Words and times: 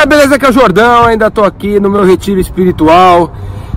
Fala, 0.00 0.08
beleza? 0.08 0.38
Que 0.38 0.46
é 0.46 0.48
o 0.48 0.52
Jordão, 0.52 1.04
ainda 1.04 1.30
tô 1.30 1.44
aqui 1.44 1.78
no 1.78 1.90
meu 1.90 2.06
retiro 2.06 2.40
espiritual. 2.40 3.30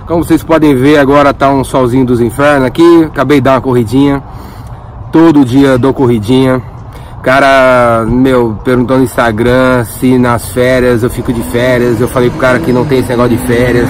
Como 0.06 0.24
vocês 0.24 0.42
podem 0.42 0.74
ver, 0.74 0.96
agora 0.96 1.34
tá 1.34 1.50
um 1.50 1.62
solzinho 1.62 2.06
dos 2.06 2.18
infernos 2.18 2.66
aqui. 2.66 3.04
Acabei 3.04 3.38
de 3.38 3.42
dar 3.42 3.52
uma 3.52 3.60
corridinha. 3.60 4.22
Todo 5.12 5.44
dia 5.44 5.76
dou 5.76 5.92
corridinha. 5.92 6.62
Cara, 7.22 8.06
meu, 8.08 8.58
perguntou 8.64 8.96
no 8.96 9.04
Instagram 9.04 9.84
se 9.84 10.18
nas 10.18 10.48
férias 10.48 11.02
eu 11.02 11.10
fico 11.10 11.30
de 11.30 11.42
férias. 11.42 12.00
Eu 12.00 12.08
falei 12.08 12.30
pro 12.30 12.38
cara 12.38 12.58
que 12.58 12.72
não 12.72 12.86
tem 12.86 13.00
esse 13.00 13.10
negócio 13.10 13.36
de 13.36 13.46
férias. 13.46 13.88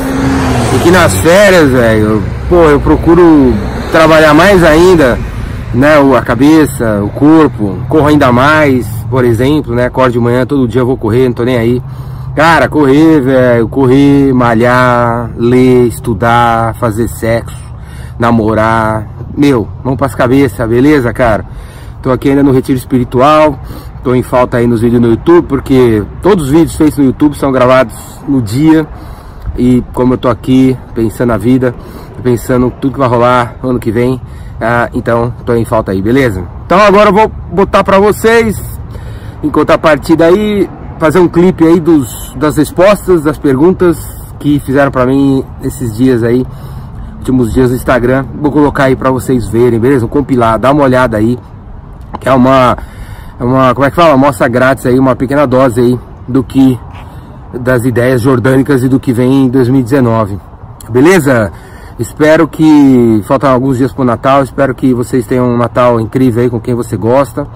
E 0.74 0.78
que 0.82 0.90
nas 0.90 1.16
férias, 1.18 1.70
velho, 1.70 2.20
pô, 2.48 2.64
eu 2.64 2.80
procuro 2.80 3.54
trabalhar 3.92 4.34
mais 4.34 4.64
ainda, 4.64 5.16
né? 5.72 5.94
A 6.18 6.22
cabeça, 6.22 7.00
o 7.00 7.10
corpo, 7.10 7.78
corro 7.88 8.08
ainda 8.08 8.32
mais 8.32 8.84
por 9.14 9.24
exemplo, 9.24 9.76
né? 9.76 9.86
Acordo 9.86 10.10
de 10.10 10.18
manhã, 10.18 10.44
todo 10.44 10.66
dia 10.66 10.80
eu 10.80 10.86
vou 10.86 10.96
correr, 10.96 11.26
não 11.26 11.32
tô 11.32 11.44
nem 11.44 11.56
aí. 11.56 11.80
Cara, 12.34 12.68
correr, 12.68 13.20
velho, 13.20 13.68
correr, 13.68 14.34
malhar, 14.34 15.30
ler, 15.36 15.86
estudar, 15.86 16.74
fazer 16.74 17.06
sexo, 17.06 17.56
namorar. 18.18 19.06
Meu, 19.36 19.68
vamos 19.84 19.96
pras 19.96 20.16
cabeças, 20.16 20.68
beleza, 20.68 21.12
cara? 21.12 21.44
Tô 22.02 22.10
aqui 22.10 22.30
ainda 22.30 22.42
no 22.42 22.50
retiro 22.50 22.76
espiritual. 22.76 23.56
Tô 24.02 24.16
em 24.16 24.22
falta 24.24 24.56
aí 24.56 24.66
nos 24.66 24.80
vídeos 24.80 25.00
no 25.00 25.10
YouTube, 25.10 25.46
porque 25.46 26.02
todos 26.22 26.46
os 26.46 26.50
vídeos 26.50 26.74
feitos 26.74 26.98
no 26.98 27.04
YouTube 27.04 27.36
são 27.36 27.52
gravados 27.52 27.94
no 28.26 28.42
dia. 28.42 28.84
E 29.56 29.84
como 29.92 30.14
eu 30.14 30.18
tô 30.18 30.28
aqui 30.28 30.76
pensando 30.92 31.28
na 31.28 31.36
vida, 31.36 31.72
pensando 32.20 32.68
tudo 32.80 32.94
que 32.94 32.98
vai 32.98 33.08
rolar 33.08 33.54
ano 33.62 33.78
que 33.78 33.92
vem, 33.92 34.20
ah, 34.60 34.90
então 34.92 35.32
tô 35.46 35.54
em 35.54 35.64
falta 35.64 35.92
aí, 35.92 36.02
beleza? 36.02 36.44
Então 36.66 36.80
agora 36.80 37.10
eu 37.10 37.14
vou 37.14 37.28
botar 37.28 37.84
pra 37.84 38.00
vocês 38.00 38.60
em 39.40 39.50
contrapartida 39.50 40.26
aí, 40.26 40.68
fazer 41.04 41.18
um 41.18 41.28
clipe 41.28 41.66
aí 41.66 41.78
dos, 41.78 42.34
das 42.34 42.56
respostas, 42.56 43.22
das 43.22 43.36
perguntas 43.36 43.98
que 44.38 44.58
fizeram 44.60 44.90
para 44.90 45.04
mim 45.04 45.44
esses 45.62 45.94
dias 45.94 46.22
aí, 46.22 46.46
últimos 47.18 47.52
dias 47.52 47.68
no 47.68 47.76
Instagram. 47.76 48.24
Vou 48.40 48.50
colocar 48.50 48.84
aí 48.84 48.96
para 48.96 49.10
vocês 49.10 49.46
verem, 49.46 49.78
beleza? 49.78 50.06
Um 50.06 50.08
compilado, 50.08 50.62
dá 50.62 50.72
uma 50.72 50.82
olhada 50.82 51.18
aí, 51.18 51.38
que 52.18 52.26
é 52.26 52.32
uma, 52.32 52.78
é 53.38 53.44
uma, 53.44 53.74
como 53.74 53.86
é 53.86 53.90
que 53.90 53.96
fala? 53.96 54.14
Uma 54.14 54.28
amostra 54.28 54.48
grátis 54.48 54.86
aí, 54.86 54.98
uma 54.98 55.14
pequena 55.14 55.46
dose 55.46 55.78
aí 55.78 56.00
do 56.26 56.42
que, 56.42 56.80
das 57.52 57.84
ideias 57.84 58.22
jordânicas 58.22 58.82
e 58.82 58.88
do 58.88 58.98
que 58.98 59.12
vem 59.12 59.44
em 59.44 59.48
2019. 59.50 60.38
Beleza? 60.88 61.52
Espero 61.98 62.48
que, 62.48 63.22
faltam 63.26 63.50
alguns 63.50 63.76
dias 63.76 63.92
pro 63.92 64.04
Natal, 64.04 64.42
espero 64.42 64.74
que 64.74 64.94
vocês 64.94 65.26
tenham 65.26 65.50
um 65.50 65.58
Natal 65.58 66.00
incrível 66.00 66.42
aí 66.42 66.48
com 66.48 66.58
quem 66.58 66.74
você 66.74 66.96
gosta 66.96 67.46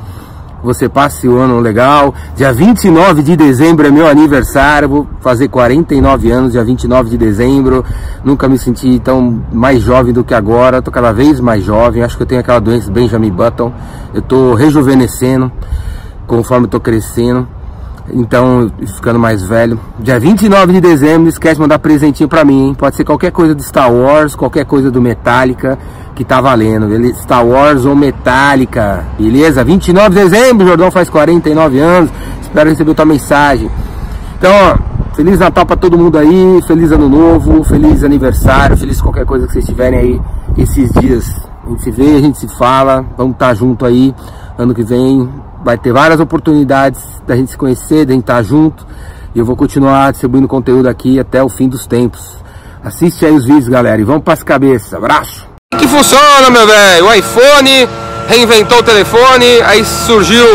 você 0.63 0.89
passe 0.89 1.29
o 1.29 1.39
ano 1.39 1.61
legal. 1.61 2.15
Dia 2.37 2.53
29 2.53 3.23
de 3.23 3.37
dezembro 3.37 3.87
é 3.87 3.91
meu 3.91 4.07
aniversário, 4.07 4.89
vou 4.89 5.07
fazer 5.21 5.49
49 5.49 6.31
anos, 6.31 6.53
dia 6.53 6.65
29 6.65 7.11
de 7.11 7.19
dezembro. 7.19 7.85
Nunca 8.25 8.49
me 8.49 8.59
senti 8.59 8.99
tão 8.99 9.43
mais 9.53 9.81
jovem 9.83 10.13
do 10.13 10.25
que 10.25 10.35
agora, 10.35 10.83
tô 10.83 10.91
cada 10.91 11.13
vez 11.13 11.41
mais 11.41 11.65
jovem. 11.65 12.03
Acho 12.03 12.17
que 12.17 12.23
eu 12.23 12.27
tenho 12.27 12.41
aquela 12.41 12.61
doença 12.61 12.91
Benjamin 12.91 13.31
Button. 13.31 13.73
Eu 14.13 14.23
tô 14.23 14.55
rejuvenescendo 14.55 15.51
conforme 16.27 16.67
tô 16.67 16.79
crescendo. 16.79 17.49
Então, 18.11 18.71
ficando 18.87 19.19
mais 19.19 19.43
velho. 19.43 19.79
Dia 19.99 20.19
29 20.19 20.73
de 20.73 20.81
dezembro, 20.81 21.23
não 21.23 21.29
esquece 21.29 21.57
de 21.57 21.61
mandar 21.61 21.79
presentinho 21.79 22.29
pra 22.29 22.45
mim, 22.45 22.69
hein? 22.69 22.75
Pode 22.75 22.97
ser 22.97 23.05
qualquer 23.05 23.31
coisa 23.31 23.55
do 23.55 23.63
Star 23.63 23.93
Wars, 23.93 24.35
qualquer 24.35 24.65
coisa 24.65 24.91
do 24.91 25.01
Metallica, 25.01 25.79
que 26.19 26.25
tá 26.25 26.41
valendo, 26.41 26.89
beleza? 26.89 27.23
Star 27.23 27.47
Wars 27.47 27.85
ou 27.85 27.95
Metallica, 27.95 29.05
beleza? 29.17 29.63
29 29.63 30.09
de 30.09 30.15
dezembro, 30.17 30.67
Jordão 30.67 30.91
faz 30.91 31.09
49 31.09 31.79
anos. 31.79 32.11
Espero 32.43 32.71
receber 32.71 32.93
tua 32.93 33.05
mensagem. 33.05 33.71
Então, 34.37 34.51
ó, 34.53 35.15
Feliz 35.15 35.39
Natal 35.39 35.65
pra 35.65 35.77
todo 35.77 35.97
mundo 35.97 36.19
aí, 36.19 36.61
feliz 36.67 36.91
ano 36.91 37.09
novo, 37.09 37.63
feliz 37.63 38.03
aniversário, 38.03 38.77
feliz 38.77 39.01
qualquer 39.01 39.25
coisa 39.25 39.47
que 39.47 39.53
vocês 39.53 39.65
tiverem 39.65 39.99
aí 39.99 40.21
esses 40.57 40.93
dias. 40.93 41.35
A 41.65 41.71
gente 41.71 41.83
se 41.83 41.91
vê, 41.93 42.17
a 42.17 42.21
gente 42.21 42.39
se 42.39 42.49
fala, 42.49 43.05
vamos 43.17 43.35
estar 43.35 43.49
tá 43.49 43.55
junto 43.55 43.85
aí. 43.85 44.13
Ano 44.57 44.75
que 44.75 44.83
vem 44.83 45.29
vai 45.65 45.79
ter 45.79 45.93
várias 45.93 46.19
oportunidades 46.19 47.01
da 47.27 47.37
gente 47.37 47.53
se 47.53 47.57
conhecer, 47.57 48.07
da 48.07 48.13
gente 48.13 48.23
estar 48.23 48.43
junto. 48.43 48.85
E 49.35 49.39
eu 49.39 49.45
vou 49.45 49.55
continuar 49.55 50.11
distribuindo 50.11 50.49
conteúdo 50.49 50.89
aqui 50.89 51.19
até 51.21 51.43
o 51.43 51.49
fim 51.49 51.69
dos 51.69 51.87
tempos. 51.87 52.37
Assiste 52.83 53.25
aí 53.25 53.33
os 53.33 53.45
vídeos, 53.45 53.69
galera, 53.69 54.01
e 54.01 54.05
vamos 54.05 54.23
para 54.23 54.35
as 54.35 54.43
cabeças. 54.43 54.95
Abraço! 54.95 55.58
Que 55.79 55.87
funciona, 55.87 56.51
meu 56.51 56.67
velho. 56.67 57.07
O 57.07 57.15
iPhone 57.15 57.89
reinventou 58.29 58.79
o 58.79 58.83
telefone, 58.83 59.63
aí 59.65 59.85
surgiu 59.85 60.47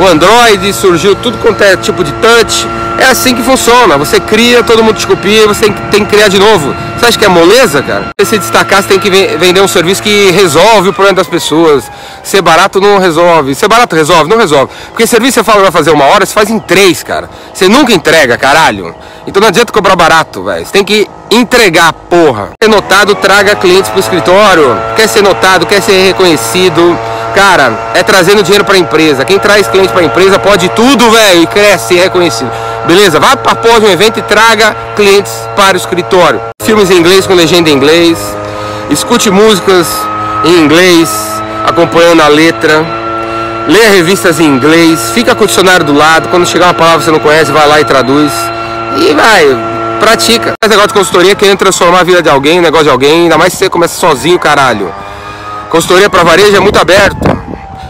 o 0.00 0.06
Android, 0.06 0.72
surgiu 0.72 1.14
tudo 1.14 1.38
quanto 1.38 1.62
é 1.62 1.76
tipo 1.76 2.02
de 2.02 2.12
touch. 2.14 2.66
É 2.98 3.06
assim 3.06 3.34
que 3.34 3.42
funciona. 3.42 3.96
Você 3.96 4.20
cria, 4.20 4.62
todo 4.62 4.82
mundo 4.82 4.96
te 4.96 5.06
copia, 5.06 5.46
você 5.46 5.62
tem, 5.64 5.72
tem 5.90 6.04
que 6.04 6.10
criar 6.10 6.28
de 6.28 6.38
novo. 6.38 6.74
Você 6.96 7.06
acha 7.06 7.18
que 7.18 7.24
é 7.24 7.28
moleza, 7.28 7.82
cara? 7.82 8.10
Se 8.20 8.26
se 8.26 8.38
destacar, 8.38 8.82
você 8.82 8.88
tem 8.88 8.98
que 8.98 9.10
vender 9.10 9.60
um 9.60 9.68
serviço 9.68 10.02
que 10.02 10.30
resolve 10.30 10.90
o 10.90 10.92
problema 10.92 11.16
das 11.16 11.26
pessoas. 11.26 11.90
Ser 12.22 12.42
barato 12.42 12.80
não 12.80 12.98
resolve. 12.98 13.54
Ser 13.54 13.68
barato 13.68 13.96
resolve? 13.96 14.30
Não 14.30 14.38
resolve. 14.38 14.72
Porque 14.88 15.06
serviço 15.06 15.34
você 15.34 15.44
fala 15.44 15.58
que 15.58 15.62
vai 15.64 15.72
fazer 15.72 15.90
uma 15.90 16.04
hora, 16.04 16.24
você 16.26 16.32
faz 16.32 16.50
em 16.50 16.58
três, 16.58 17.02
cara. 17.02 17.28
Você 17.52 17.68
nunca 17.68 17.92
entrega, 17.92 18.36
caralho. 18.36 18.94
Então 19.26 19.40
não 19.40 19.48
adianta 19.48 19.72
cobrar 19.72 19.96
barato, 19.96 20.44
velho. 20.44 20.64
Você 20.64 20.72
tem 20.72 20.84
que 20.84 21.08
entregar, 21.32 21.92
porra. 21.92 22.50
Ser 22.62 22.68
notado, 22.68 23.14
traga 23.14 23.54
clientes 23.56 23.90
pro 23.90 24.00
escritório. 24.00 24.76
Quer 24.96 25.08
ser 25.08 25.22
notado, 25.22 25.66
quer 25.66 25.80
ser 25.80 26.06
reconhecido. 26.06 26.98
Cara, 27.34 27.72
é 27.94 28.02
trazendo 28.02 28.42
dinheiro 28.42 28.64
pra 28.64 28.76
empresa. 28.76 29.24
Quem 29.24 29.38
traz 29.38 29.66
cliente 29.66 29.92
pra 29.92 30.02
empresa 30.02 30.38
pode 30.38 30.68
tudo, 30.70 31.10
velho, 31.10 31.42
e 31.42 31.46
cresce, 31.46 31.98
é 31.98 32.02
reconhecido. 32.02 32.50
Beleza? 32.86 33.18
Vá 33.18 33.32
após 33.32 33.82
um 33.82 33.88
evento 33.88 34.18
e 34.18 34.22
traga 34.22 34.76
clientes 34.94 35.32
para 35.56 35.74
o 35.74 35.76
escritório. 35.76 36.40
Filmes 36.62 36.90
em 36.90 36.98
inglês 36.98 37.26
com 37.26 37.34
legenda 37.34 37.70
em 37.70 37.72
inglês. 37.72 38.18
Escute 38.90 39.30
músicas 39.30 39.86
em 40.44 40.64
inglês, 40.64 41.08
acompanhando 41.66 42.20
a 42.20 42.28
letra. 42.28 42.84
Leia 43.66 43.90
revistas 43.90 44.40
em 44.40 44.44
inglês. 44.44 45.10
Fica 45.14 45.34
com 45.34 45.44
o 45.44 45.46
dicionário 45.46 45.86
do 45.86 45.94
lado. 45.94 46.28
Quando 46.28 46.46
chegar 46.46 46.66
uma 46.66 46.74
palavra 46.74 46.98
que 46.98 47.04
você 47.04 47.10
não 47.12 47.20
conhece, 47.20 47.50
vai 47.52 47.66
lá 47.66 47.80
e 47.80 47.84
traduz. 47.84 48.32
E 48.96 49.14
vai, 49.14 49.71
pratica. 50.02 50.52
Faz 50.60 50.68
negócio 50.68 50.88
de 50.88 50.94
consultoria 50.94 51.34
querendo 51.34 51.58
transformar 51.58 52.00
a 52.00 52.04
vida 52.04 52.20
de 52.20 52.28
alguém, 52.28 52.58
o 52.58 52.62
negócio 52.62 52.86
de 52.86 52.90
alguém. 52.90 53.22
Ainda 53.22 53.38
mais 53.38 53.52
se 53.52 53.60
você 53.60 53.70
começa 53.70 53.98
sozinho, 53.98 54.38
caralho. 54.38 54.92
Consultoria 55.70 56.10
para 56.10 56.24
varejo 56.24 56.56
é 56.56 56.60
muito 56.60 56.78
aberto. 56.78 57.16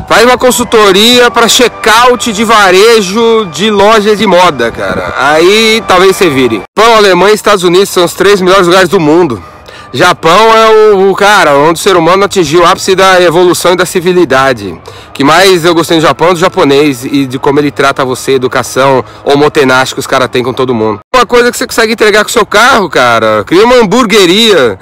Faz 0.07 0.25
uma 0.25 0.37
consultoria 0.37 1.31
para 1.31 1.49
check-out 1.49 2.33
de 2.33 2.45
varejo 2.45 3.47
de 3.47 3.71
lojas 3.71 4.19
de 4.19 4.27
moda, 4.27 4.71
cara. 4.71 5.15
Aí 5.17 5.83
talvez 5.89 6.15
você 6.15 6.29
vire. 6.29 6.63
Japão, 6.79 6.97
Alemanha 6.97 7.33
e 7.33 7.35
Estados 7.35 7.65
Unidos 7.65 7.89
são 7.89 8.05
os 8.05 8.13
três 8.13 8.41
melhores 8.41 8.67
lugares 8.67 8.89
do 8.91 9.01
mundo. 9.01 9.43
Japão 9.93 10.57
é 10.57 10.95
o, 10.95 11.11
o, 11.11 11.15
cara 11.15 11.55
onde 11.55 11.79
o 11.79 11.83
ser 11.83 11.97
humano 11.97 12.25
atingiu 12.25 12.63
o 12.63 12.67
ápice 12.67 12.95
da 12.95 13.21
evolução 13.21 13.75
e 13.75 13.77
da 13.77 13.85
civilidade. 13.85 14.81
Que 15.13 15.23
mais 15.23 15.67
eu 15.67 15.75
gostei 15.75 15.99
do 15.99 16.03
Japão 16.03 16.31
é 16.31 16.33
do 16.33 16.39
japonês 16.39 17.05
e 17.05 17.27
de 17.27 17.39
como 17.39 17.61
ele 17.61 17.71
trata 17.71 18.03
você, 18.03 18.33
educação 18.33 19.05
homotenática 19.23 19.97
que 19.97 20.01
os 20.01 20.07
caras 20.07 20.29
têm 20.29 20.43
com 20.43 20.55
todo 20.55 20.75
mundo. 20.75 21.01
Uma 21.15 21.27
coisa 21.27 21.51
que 21.51 21.59
você 21.59 21.67
consegue 21.67 21.93
entregar 21.93 22.25
com 22.25 22.31
o 22.31 22.33
seu 22.33 22.47
carro, 22.47 22.89
cara. 22.89 23.45
Cria 23.45 23.67
uma 23.67 23.77
hamburgueria 23.77 24.79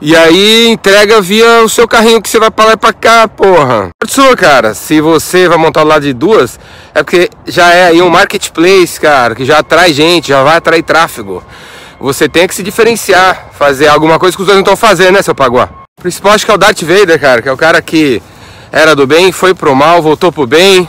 e 0.00 0.16
aí 0.16 0.68
entrega 0.68 1.20
via 1.20 1.62
o 1.62 1.68
seu 1.68 1.88
carrinho 1.88 2.22
que 2.22 2.28
você 2.28 2.38
vai 2.38 2.50
pra 2.50 2.64
lá 2.66 2.72
e 2.72 2.76
pra 2.76 2.92
cá, 2.92 3.26
porra. 3.26 3.90
Sua, 4.06 4.36
cara, 4.36 4.74
se 4.74 5.00
você 5.00 5.48
vai 5.48 5.58
montar 5.58 5.82
lá 5.82 5.98
de 5.98 6.12
duas, 6.12 6.58
é 6.94 7.02
porque 7.02 7.28
já 7.46 7.72
é 7.72 7.86
aí 7.86 8.00
um 8.02 8.08
marketplace, 8.08 9.00
cara, 9.00 9.34
que 9.34 9.44
já 9.44 9.58
atrai 9.58 9.92
gente, 9.92 10.28
já 10.28 10.42
vai 10.44 10.56
atrair 10.56 10.82
tráfego. 10.82 11.42
Você 12.02 12.28
tem 12.28 12.48
que 12.48 12.54
se 12.56 12.64
diferenciar, 12.64 13.50
fazer 13.52 13.86
alguma 13.86 14.18
coisa 14.18 14.36
que 14.36 14.42
os 14.42 14.46
dois 14.46 14.56
não 14.56 14.64
estão 14.64 14.74
fazendo, 14.74 15.12
né, 15.12 15.22
seu 15.22 15.36
Paguá? 15.36 15.70
O 15.96 16.02
principal 16.02 16.32
acho 16.32 16.44
que 16.44 16.50
é 16.50 16.54
o 16.54 16.58
Darth 16.58 16.82
Vader, 16.82 17.20
cara, 17.20 17.40
que 17.40 17.48
é 17.48 17.52
o 17.52 17.56
cara 17.56 17.80
que 17.80 18.20
era 18.72 18.96
do 18.96 19.06
bem, 19.06 19.30
foi 19.30 19.54
pro 19.54 19.72
mal, 19.72 20.02
voltou 20.02 20.32
pro 20.32 20.44
bem. 20.44 20.88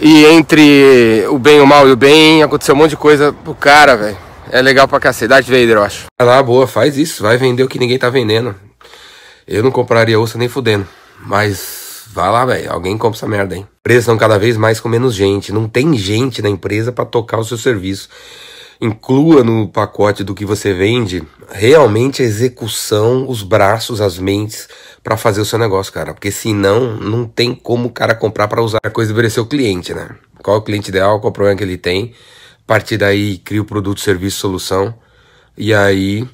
E 0.00 0.24
entre 0.26 1.26
o 1.28 1.40
bem, 1.40 1.60
o 1.60 1.66
mal 1.66 1.88
e 1.88 1.90
o 1.90 1.96
bem, 1.96 2.40
aconteceu 2.40 2.72
um 2.72 2.78
monte 2.78 2.90
de 2.90 2.96
coisa 2.96 3.32
pro 3.32 3.52
cara, 3.52 3.96
velho. 3.96 4.16
É 4.52 4.62
legal 4.62 4.86
pra 4.86 5.00
cacete. 5.00 5.26
Darth 5.26 5.46
Vader, 5.46 5.70
eu 5.70 5.82
acho. 5.82 6.04
Vai 6.16 6.28
lá, 6.28 6.40
boa, 6.40 6.68
faz 6.68 6.96
isso. 6.96 7.24
Vai 7.24 7.36
vender 7.36 7.64
o 7.64 7.68
que 7.68 7.78
ninguém 7.78 7.98
tá 7.98 8.08
vendendo. 8.08 8.54
Eu 9.44 9.64
não 9.64 9.72
compraria 9.72 10.20
osso 10.20 10.38
nem 10.38 10.48
fudendo. 10.48 10.86
Mas 11.18 12.04
vai 12.12 12.30
lá, 12.30 12.44
velho. 12.44 12.70
Alguém 12.70 12.96
compra 12.96 13.18
essa 13.18 13.26
merda, 13.26 13.56
hein? 13.56 13.66
Empresas 13.80 14.04
estão 14.04 14.16
cada 14.16 14.38
vez 14.38 14.56
mais 14.56 14.78
com 14.78 14.88
menos 14.88 15.16
gente. 15.16 15.52
Não 15.52 15.68
tem 15.68 15.96
gente 15.96 16.42
na 16.42 16.48
empresa 16.48 16.92
para 16.92 17.04
tocar 17.04 17.38
o 17.38 17.44
seu 17.44 17.58
serviço. 17.58 18.08
Inclua 18.82 19.44
no 19.44 19.68
pacote 19.68 20.24
do 20.24 20.34
que 20.34 20.44
você 20.44 20.74
vende 20.74 21.22
realmente 21.50 22.20
a 22.20 22.24
execução, 22.24 23.28
os 23.28 23.42
braços, 23.42 24.00
as 24.00 24.18
mentes 24.18 24.68
para 25.04 25.16
fazer 25.16 25.40
o 25.40 25.44
seu 25.44 25.58
negócio, 25.58 25.92
cara. 25.92 26.12
Porque 26.12 26.32
senão 26.32 26.96
não 26.96 27.24
tem 27.24 27.54
como 27.54 27.88
o 27.88 27.92
cara 27.92 28.14
comprar 28.14 28.48
para 28.48 28.60
usar 28.60 28.80
a 28.82 28.90
coisa 28.90 29.12
e 29.12 29.40
o 29.40 29.46
cliente, 29.46 29.94
né? 29.94 30.10
Qual 30.42 30.56
é 30.56 30.58
o 30.58 30.62
cliente 30.62 30.90
ideal, 30.90 31.20
qual 31.20 31.28
é 31.28 31.30
o 31.30 31.32
problema 31.32 31.56
que 31.56 31.62
ele 31.62 31.78
tem 31.78 32.12
a 32.62 32.66
partir 32.66 32.96
daí, 32.96 33.38
cria 33.38 33.60
o 33.60 33.64
produto, 33.64 34.00
serviço, 34.00 34.38
solução. 34.38 34.94
E 35.56 35.74
aí, 35.74 36.28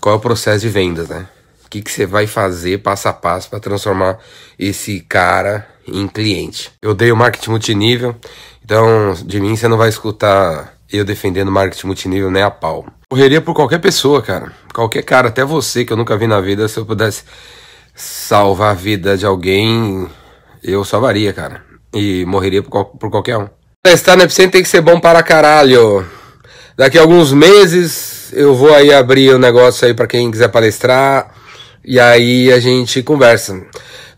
qual 0.00 0.16
é 0.16 0.18
o 0.18 0.20
processo 0.20 0.60
de 0.60 0.68
vendas, 0.68 1.08
né? 1.08 1.28
O 1.64 1.70
que, 1.70 1.82
que 1.82 1.90
você 1.90 2.04
vai 2.04 2.26
fazer 2.26 2.78
passo 2.78 3.08
a 3.08 3.12
passo 3.12 3.48
para 3.48 3.60
transformar 3.60 4.18
esse 4.58 5.00
cara 5.00 5.68
em 5.86 6.08
cliente? 6.08 6.72
Eu 6.82 6.94
dei 6.94 7.12
o 7.12 7.16
marketing 7.16 7.50
multinível, 7.50 8.16
então 8.64 9.14
de 9.24 9.40
mim 9.40 9.54
você 9.54 9.68
não 9.68 9.76
vai 9.76 9.88
escutar 9.88 10.77
Eu 10.90 11.04
defendendo 11.04 11.50
marketing 11.50 11.86
multinível 11.86 12.30
nem 12.30 12.42
a 12.42 12.50
pau. 12.50 12.86
Correria 13.10 13.40
por 13.40 13.54
qualquer 13.54 13.78
pessoa, 13.78 14.22
cara. 14.22 14.52
Qualquer 14.72 15.02
cara, 15.02 15.28
até 15.28 15.44
você 15.44 15.84
que 15.84 15.92
eu 15.92 15.96
nunca 15.96 16.16
vi 16.16 16.26
na 16.26 16.40
vida, 16.40 16.66
se 16.66 16.78
eu 16.78 16.86
pudesse 16.86 17.24
salvar 17.94 18.70
a 18.70 18.74
vida 18.74 19.16
de 19.16 19.26
alguém, 19.26 20.08
eu 20.62 20.84
salvaria, 20.84 21.32
cara. 21.32 21.62
E 21.92 22.24
morreria 22.24 22.62
por, 22.62 22.84
por 22.84 23.10
qualquer 23.10 23.36
um. 23.36 23.48
Estar 23.86 24.16
no 24.16 24.22
Epicentro 24.22 24.52
tem 24.52 24.62
que 24.62 24.68
ser 24.68 24.80
bom 24.80 24.98
para 24.98 25.22
caralho. 25.22 26.06
Daqui 26.76 26.98
a 26.98 27.02
alguns 27.02 27.32
meses 27.32 28.32
eu 28.32 28.54
vou 28.54 28.74
aí 28.74 28.92
abrir 28.92 29.32
o 29.32 29.36
um 29.36 29.38
negócio 29.38 29.86
aí 29.86 29.94
para 29.94 30.06
quem 30.06 30.30
quiser 30.30 30.48
palestrar. 30.48 31.34
E 31.84 31.98
aí 31.98 32.52
a 32.52 32.60
gente 32.60 33.02
conversa. 33.02 33.60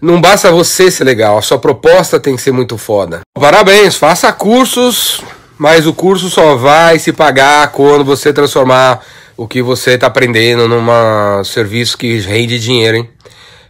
Não 0.00 0.20
basta 0.20 0.50
você 0.50 0.90
ser 0.90 1.04
legal, 1.04 1.36
a 1.36 1.42
sua 1.42 1.58
proposta 1.58 2.18
tem 2.18 2.34
que 2.34 2.42
ser 2.42 2.52
muito 2.52 2.78
foda. 2.78 3.20
Parabéns, 3.34 3.96
faça 3.96 4.32
cursos, 4.32 5.22
mas 5.60 5.86
o 5.86 5.92
curso 5.92 6.30
só 6.30 6.56
vai 6.56 6.98
se 6.98 7.12
pagar 7.12 7.70
quando 7.70 8.02
você 8.02 8.32
transformar 8.32 9.04
o 9.36 9.46
que 9.46 9.60
você 9.60 9.90
está 9.90 10.06
aprendendo 10.06 10.66
num 10.66 11.44
serviço 11.44 11.98
que 11.98 12.18
rende 12.18 12.58
dinheiro, 12.58 12.96
hein? 12.96 13.10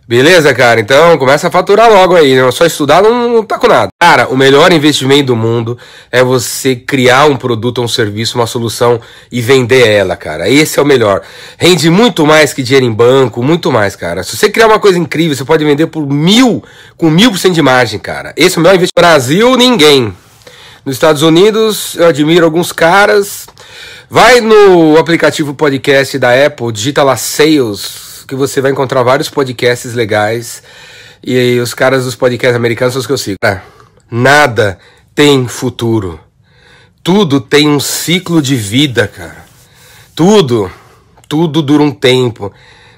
Beleza, 0.07 0.55
cara? 0.55 0.79
Então 0.79 1.19
começa 1.19 1.49
a 1.49 1.51
faturar 1.51 1.91
logo 1.91 2.15
aí, 2.15 2.37
né? 2.37 2.49
Só 2.53 2.65
estudar 2.65 3.03
não, 3.03 3.29
não 3.29 3.43
tá 3.43 3.59
com 3.59 3.67
nada. 3.67 3.89
Cara, 4.01 4.29
o 4.29 4.37
melhor 4.37 4.73
investimento 4.73 5.25
do 5.25 5.37
mundo 5.37 5.77
é 6.13 6.23
você 6.23 6.77
criar 6.77 7.27
um 7.27 7.37
produto, 7.37 7.83
um 7.83 7.89
serviço, 7.89 8.39
uma 8.39 8.47
solução 8.47 9.01
e 9.31 9.41
vender 9.41 9.89
ela, 9.89 10.15
cara. 10.15 10.49
Esse 10.49 10.79
é 10.79 10.83
o 10.83 10.87
melhor. 10.87 11.23
Rende 11.59 11.91
muito 11.91 12.25
mais 12.25 12.53
que 12.53 12.63
dinheiro 12.63 12.87
em 12.87 12.93
banco, 12.93 13.43
muito 13.43 13.73
mais, 13.73 13.97
cara. 13.97 14.23
Se 14.23 14.37
você 14.37 14.49
criar 14.49 14.69
uma 14.69 14.79
coisa 14.79 14.97
incrível, 14.97 15.37
você 15.37 15.45
pode 15.45 15.65
vender 15.65 15.89
por 15.89 16.07
mil, 16.07 16.63
com 16.97 17.11
mil 17.11 17.33
por 17.33 17.39
cento 17.39 17.55
de 17.55 17.63
margem, 17.63 17.99
cara. 17.99 18.33
Esse 18.37 18.59
é 18.59 18.61
o 18.61 18.63
melhor 18.63 18.77
investimento. 18.77 18.95
Brasil, 18.97 19.57
ninguém. 19.57 20.15
Nos 20.85 20.97
Estados 20.97 21.23
Unidos, 21.23 21.95
eu 21.97 22.07
admiro 22.07 22.45
alguns 22.45 22.73
caras. 22.73 23.47
Vai 24.09 24.41
no 24.41 24.97
aplicativo 24.99 25.55
podcast 25.55 26.19
da 26.19 26.47
Apple, 26.47 26.73
digita 26.73 27.03
lá 27.03 27.17
Sales 27.17 28.11
que 28.31 28.37
você 28.37 28.61
vai 28.61 28.71
encontrar 28.71 29.03
vários 29.03 29.29
podcasts 29.29 29.93
legais. 29.93 30.63
E 31.23 31.59
os 31.59 31.75
caras 31.75 32.05
dos 32.05 32.15
podcasts 32.15 32.57
americanos 32.57 32.95
são 32.95 33.01
os 33.01 33.07
que 33.07 33.13
eu 33.13 33.19
sigo. 33.19 33.37
nada 34.11 34.79
tem 35.15 35.47
futuro. 35.49 36.19
Tudo 37.03 37.41
tem 37.41 37.69
um 37.69 37.81
ciclo 37.81 38.41
de 38.41 38.55
vida, 38.55 39.09
cara. 39.09 39.45
Tudo. 40.15 40.71
Tudo 41.29 41.61
dura 41.61 41.83
um 41.83 41.91
tempo. 41.91 42.53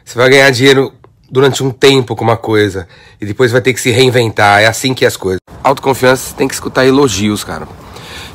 Você 0.05 0.19
vai 0.19 0.29
ganhar 0.29 0.51
dinheiro 0.51 0.93
durante 1.33 1.65
um 1.65 1.71
tempo 1.71 2.15
com 2.15 2.23
uma 2.23 2.37
coisa. 2.37 2.87
E 3.19 3.25
depois 3.25 3.51
vai 3.51 3.63
ter 3.63 3.73
que 3.73 3.81
se 3.81 3.91
reinventar. 3.91 4.61
É 4.61 4.67
assim 4.67 4.93
que 4.93 5.07
é 5.07 5.09
as 5.09 5.17
coisas. 5.17 5.41
Autoconfiança 5.65 6.35
tem 6.37 6.47
que 6.47 6.53
escutar 6.53 6.85
elogios, 6.85 7.43
cara. 7.43 7.67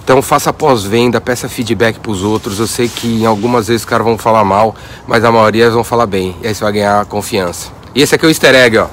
Então 0.04 0.22
faça 0.22 0.52
pós-venda, 0.52 1.22
peça 1.22 1.48
feedback 1.48 2.00
para 2.00 2.12
os 2.12 2.24
outros. 2.24 2.60
Eu 2.60 2.66
sei 2.66 2.90
que 2.90 3.22
em 3.22 3.26
algumas 3.26 3.68
vezes 3.68 3.84
os 3.84 3.86
caras 3.86 4.06
vão 4.06 4.18
falar 4.18 4.44
mal, 4.44 4.76
mas 5.06 5.24
a 5.24 5.32
maioria 5.32 5.70
vão 5.70 5.84
falar 5.84 6.08
bem. 6.08 6.36
E 6.42 6.48
aí 6.48 6.56
você 6.56 6.64
vai 6.64 6.74
ganhar 6.74 7.06
confiança. 7.06 7.70
E 7.94 8.02
esse 8.02 8.16
aqui 8.16 8.26
é 8.26 8.28
o 8.28 8.32
easter 8.32 8.56
egg, 8.56 8.78
ó. 8.80 8.88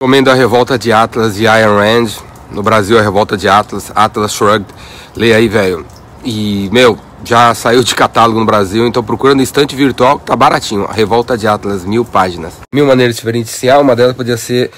Recomendo 0.00 0.30
a 0.30 0.34
Revolta 0.34 0.78
de 0.78 0.92
Atlas 0.92 1.34
de 1.34 1.44
Iron 1.44 1.78
Rand. 1.78 2.10
No 2.52 2.62
Brasil 2.62 2.96
é 2.96 3.00
a 3.00 3.02
Revolta 3.02 3.36
de 3.36 3.48
Atlas, 3.48 3.90
Atlas 3.94 4.32
Shrugged. 4.32 4.66
Leia 5.16 5.36
aí, 5.36 5.48
velho. 5.48 5.84
E, 6.22 6.68
meu, 6.70 6.98
já 7.24 7.54
saiu 7.54 7.82
de 7.82 7.94
catálogo 7.94 8.38
no 8.38 8.46
Brasil, 8.46 8.86
então 8.86 9.02
procura 9.02 9.34
no 9.34 9.42
estante 9.42 9.74
virtual, 9.74 10.18
tá 10.18 10.36
baratinho. 10.36 10.84
A 10.84 10.92
Revolta 10.92 11.36
de 11.36 11.46
Atlas, 11.46 11.84
mil 11.84 12.04
páginas. 12.04 12.54
Mil 12.72 12.86
maneiras 12.86 13.16
de 13.16 13.20
diferenciar, 13.20 13.80
uma 13.80 13.96
delas 13.96 14.14
podia 14.14 14.36
ser 14.36 14.70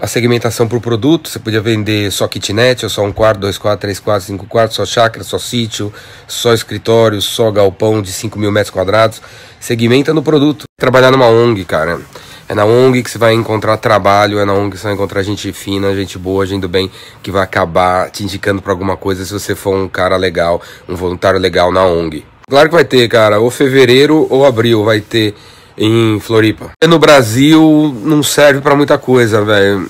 a 0.00 0.06
segmentação 0.06 0.68
por 0.68 0.80
produto, 0.80 1.28
você 1.28 1.40
podia 1.40 1.60
vender 1.60 2.12
só 2.12 2.28
kitnet, 2.28 2.84
ou 2.84 2.88
só 2.88 3.04
um 3.04 3.12
quarto, 3.12 3.40
dois 3.40 3.58
quartos, 3.58 3.80
três 3.80 3.98
quartos, 3.98 4.26
cinco 4.26 4.46
quartos, 4.46 4.76
só 4.76 4.86
chácara, 4.86 5.24
só 5.24 5.38
sítio, 5.38 5.92
só 6.26 6.54
escritório, 6.54 7.20
só 7.20 7.50
galpão 7.50 8.00
de 8.00 8.12
5 8.12 8.38
mil 8.38 8.52
metros 8.52 8.70
quadrados. 8.70 9.20
Segmenta 9.58 10.14
no 10.14 10.22
produto. 10.22 10.64
Trabalhar 10.78 11.10
numa 11.10 11.26
ONG, 11.26 11.64
cara. 11.64 12.00
É 12.48 12.54
na 12.54 12.64
ONG 12.64 13.02
que 13.02 13.10
você 13.10 13.18
vai 13.18 13.34
encontrar 13.34 13.76
trabalho, 13.76 14.38
é 14.38 14.44
na 14.44 14.54
ONG 14.54 14.70
que 14.70 14.78
você 14.78 14.84
vai 14.84 14.94
encontrar 14.94 15.22
gente 15.22 15.52
fina, 15.52 15.94
gente 15.94 16.18
boa, 16.18 16.46
gente 16.46 16.62
do 16.62 16.68
bem, 16.68 16.90
que 17.22 17.30
vai 17.30 17.42
acabar 17.42 18.10
te 18.10 18.24
indicando 18.24 18.62
para 18.62 18.72
alguma 18.72 18.96
coisa 18.96 19.22
se 19.24 19.32
você 19.32 19.54
for 19.54 19.74
um 19.74 19.86
cara 19.86 20.16
legal, 20.16 20.62
um 20.88 20.96
voluntário 20.96 21.38
legal 21.38 21.70
na 21.70 21.84
ONG. 21.84 22.24
Claro 22.48 22.70
que 22.70 22.74
vai 22.74 22.84
ter, 22.86 23.06
cara, 23.08 23.38
ou 23.38 23.50
fevereiro 23.50 24.26
ou 24.30 24.46
abril 24.46 24.82
vai 24.82 25.00
ter 25.00 25.34
em 25.76 26.18
Floripa. 26.20 26.70
No 26.88 26.98
Brasil 26.98 27.94
não 28.02 28.22
serve 28.22 28.62
para 28.62 28.74
muita 28.74 28.96
coisa, 28.96 29.44
velho. 29.44 29.86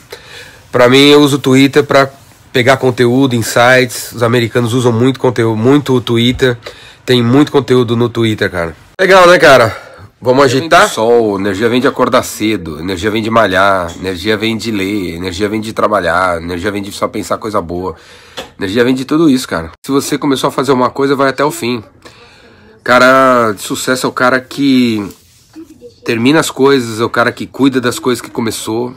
Para 0.73 0.89
mim 0.89 1.11
eu 1.11 1.21
uso 1.21 1.37
o 1.37 1.41
Twitter 1.41 1.85
para 1.85 2.11
pegar 2.53 2.77
conteúdo, 2.77 3.37
insights. 3.37 4.11
Os 4.13 4.23
americanos 4.25 4.75
usam 4.75 4.91
muito 4.91 5.21
conteúdo, 5.21 5.57
muito 5.57 5.95
o 5.95 6.01
Twitter. 6.01 6.59
Tem 7.07 7.23
muito 7.23 7.53
conteúdo 7.53 7.97
no 7.97 8.09
Twitter, 8.09 8.51
cara. 8.51 8.77
Legal, 9.01 9.29
né, 9.29 9.39
cara? 9.39 9.88
Vamos 10.21 10.45
agitar? 10.45 10.81
Vem 10.81 10.89
sol, 10.89 11.39
energia 11.39 11.69
vem 11.69 11.81
de 11.81 11.87
acordar 11.87 12.25
cedo, 12.25 12.81
energia 12.81 13.09
vem 13.09 13.23
de 13.23 13.31
malhar, 13.31 13.95
energia 14.01 14.37
vem 14.37 14.57
de 14.57 14.73
ler, 14.73 15.15
energia 15.15 15.49
vem 15.49 15.61
de 15.61 15.73
trabalhar, 15.73 16.43
energia 16.43 16.73
vem 16.73 16.83
de 16.83 16.91
só 16.91 17.07
pensar 17.07 17.39
coisa 17.39 17.61
boa. 17.61 17.95
Energia 18.59 18.83
vem 18.83 18.95
de 18.95 19.05
tudo 19.05 19.31
isso, 19.31 19.47
cara. 19.47 19.71
Se 19.87 19.93
você 19.93 20.19
começou 20.19 20.49
a 20.49 20.51
fazer 20.51 20.73
uma 20.73 20.91
coisa, 20.91 21.15
vai 21.15 21.29
até 21.29 21.45
o 21.45 21.53
fim. 21.53 21.85
Cara 22.83 23.53
de 23.53 23.63
sucesso 23.63 24.07
é 24.07 24.09
o 24.09 24.13
cara 24.13 24.41
que 24.41 25.09
termina 26.05 26.41
as 26.41 26.51
coisas, 26.51 27.01
é 27.01 27.05
o 27.05 27.11
cara 27.11 27.31
que 27.31 27.47
cuida 27.47 27.81
das 27.81 28.01
coisas 28.01 28.21
que 28.21 28.31
começou 28.31 28.93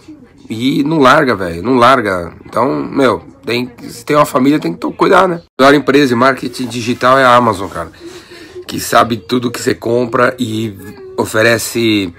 e 0.49 0.83
não 0.83 0.97
larga, 0.97 1.35
velho, 1.35 1.61
não 1.61 1.75
larga. 1.75 2.33
Então, 2.45 2.83
meu, 2.83 3.21
tem, 3.45 3.71
se 3.87 4.03
tem 4.03 4.15
uma 4.15 4.25
família, 4.25 4.59
tem 4.59 4.73
que 4.73 4.91
cuidar, 4.93 5.27
né? 5.27 5.41
A 5.59 5.63
melhor 5.63 5.75
empresa 5.75 6.07
de 6.07 6.15
marketing 6.15 6.65
digital 6.65 7.19
é 7.19 7.23
a 7.23 7.35
Amazon, 7.35 7.69
cara, 7.69 7.91
que 8.67 8.79
sabe 8.79 9.17
tudo 9.17 9.51
que 9.51 9.61
você 9.61 9.75
compra 9.75 10.35
e 10.39 10.75
oferece 11.21 12.13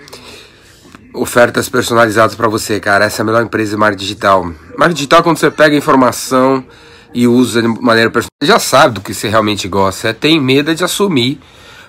ofertas 1.15 1.69
personalizadas 1.69 2.35
para 2.35 2.49
você, 2.49 2.81
cara. 2.81 3.05
Essa 3.05 3.21
é 3.21 3.23
a 3.23 3.27
melhor 3.27 3.43
empresa 3.43 3.73
de 3.73 3.77
marketing 3.77 4.03
digital. 4.03 4.45
Marketing 4.77 4.95
digital 4.95 5.21
é 5.21 5.23
quando 5.23 5.39
você 5.39 5.51
pega 5.51 5.77
informação 5.77 6.65
e 7.13 7.27
usa 7.27 7.61
de 7.61 7.69
maneira 7.69 8.11
personalizada. 8.11 8.29
Já 8.43 8.59
sabe 8.59 8.95
do 8.95 9.01
que 9.01 9.13
você 9.13 9.29
realmente 9.29 9.69
gosta, 9.69 10.09
você 10.09 10.15
tem 10.15 10.41
medo 10.41 10.75
de 10.75 10.83
assumir 10.83 11.41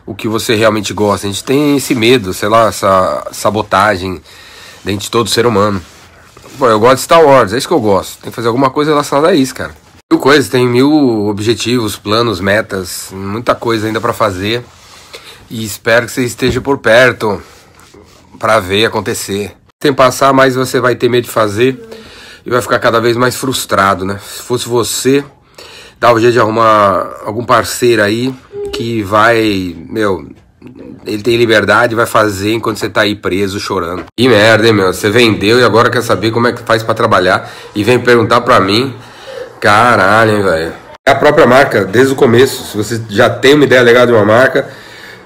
o 0.06 0.13
que 0.13 0.27
você 0.27 0.56
realmente 0.56 0.94
gosta. 0.94 1.27
A 1.27 1.30
gente 1.30 1.44
tem 1.44 1.77
esse 1.77 1.95
medo, 1.95 2.33
sei 2.33 2.50
lá, 2.50 2.68
essa 2.68 3.27
sabotagem 3.31 4.21
dentro 4.83 5.01
de 5.01 5.12
todo 5.12 5.30
ser 5.30 5.45
humano. 5.45 5.81
Pô, 6.57 6.68
eu 6.68 6.80
gosto 6.80 6.95
de 6.98 7.01
Star 7.01 7.24
Wars, 7.24 7.54
é 7.54 7.57
isso 7.57 7.68
que 7.68 7.74
eu 7.74 7.80
gosto. 7.80 8.19
Tem 8.21 8.30
que 8.30 8.36
fazer 8.36 8.48
alguma 8.48 8.69
coisa 8.69 8.92
relacionada 8.92 9.30
a 9.30 9.36
isso, 9.36 9.56
cara. 9.56 9.74
Mil 10.12 10.19
coisas, 10.19 10.50
tem 10.50 10.68
mil 10.68 11.27
objetivos, 11.27 11.95
planos, 11.95 12.39
metas, 12.39 13.10
muita 13.12 13.56
coisa 13.56 13.88
ainda 13.88 14.00
para 14.00 14.13
fazer. 14.13 14.63
E 15.50 15.63
espero 15.63 16.06
que 16.06 16.12
você 16.12 16.24
esteja 16.24 16.60
por 16.62 16.77
perto 16.79 17.41
para 18.39 18.60
ver 18.60 18.86
acontecer. 18.86 19.53
Sem 19.82 19.94
passar, 19.94 20.34
mais 20.34 20.56
você 20.56 20.79
vai 20.79 20.96
ter 20.96 21.10
medo 21.10 21.25
de 21.25 21.29
fazer 21.29 21.79
e 22.46 22.50
vai 22.50 22.62
ficar 22.62 22.79
cada 22.79 23.00
vez 23.00 23.15
mais 23.15 23.36
frustrado, 23.36 24.06
né? 24.06 24.20
Se 24.24 24.41
fosse 24.41 24.67
você, 24.67 25.24
dá 26.00 26.12
o 26.12 26.20
jeito 26.20 26.34
de 26.34 26.39
arrumar 26.39 27.22
algum 27.25 27.46
parceiro 27.46 28.01
aí 28.01 28.34
que 28.74 29.03
vai, 29.03 29.75
meu, 29.89 30.27
ele 31.06 31.22
tem 31.22 31.38
liberdade, 31.38 31.96
vai 31.96 32.06
fazer 32.06 32.53
enquanto 32.53 32.77
você 32.77 32.89
tá 32.89 33.01
aí 33.01 33.15
preso 33.15 33.60
chorando. 33.60 34.06
Que 34.17 34.27
merda, 34.27 34.67
hein, 34.67 34.74
meu? 34.74 34.94
Você 34.94 35.10
vendeu 35.10 35.60
e 35.60 35.63
agora 35.63 35.89
quer 35.89 36.01
saber 36.01 36.32
como 36.32 36.48
é 36.48 36.53
que 36.53 36.62
faz 36.63 36.84
para 36.84 36.94
trabalhar 36.94 37.50
e 37.75 37.84
vem 37.84 38.00
perguntar 38.00 38.41
pra 38.41 38.60
mim. 38.60 38.94
Caralho, 39.60 40.32
hein, 40.32 40.44
velho. 40.44 40.74
É 41.06 41.12
a 41.12 41.15
própria 41.15 41.46
marca, 41.46 41.84
desde 41.84 42.13
o 42.13 42.15
começo. 42.15 42.72
Se 42.72 42.77
você 42.77 43.01
já 43.10 43.29
tem 43.29 43.53
uma 43.56 43.65
ideia 43.65 43.82
legal 43.82 44.06
de 44.06 44.13
uma 44.13 44.24
marca, 44.24 44.70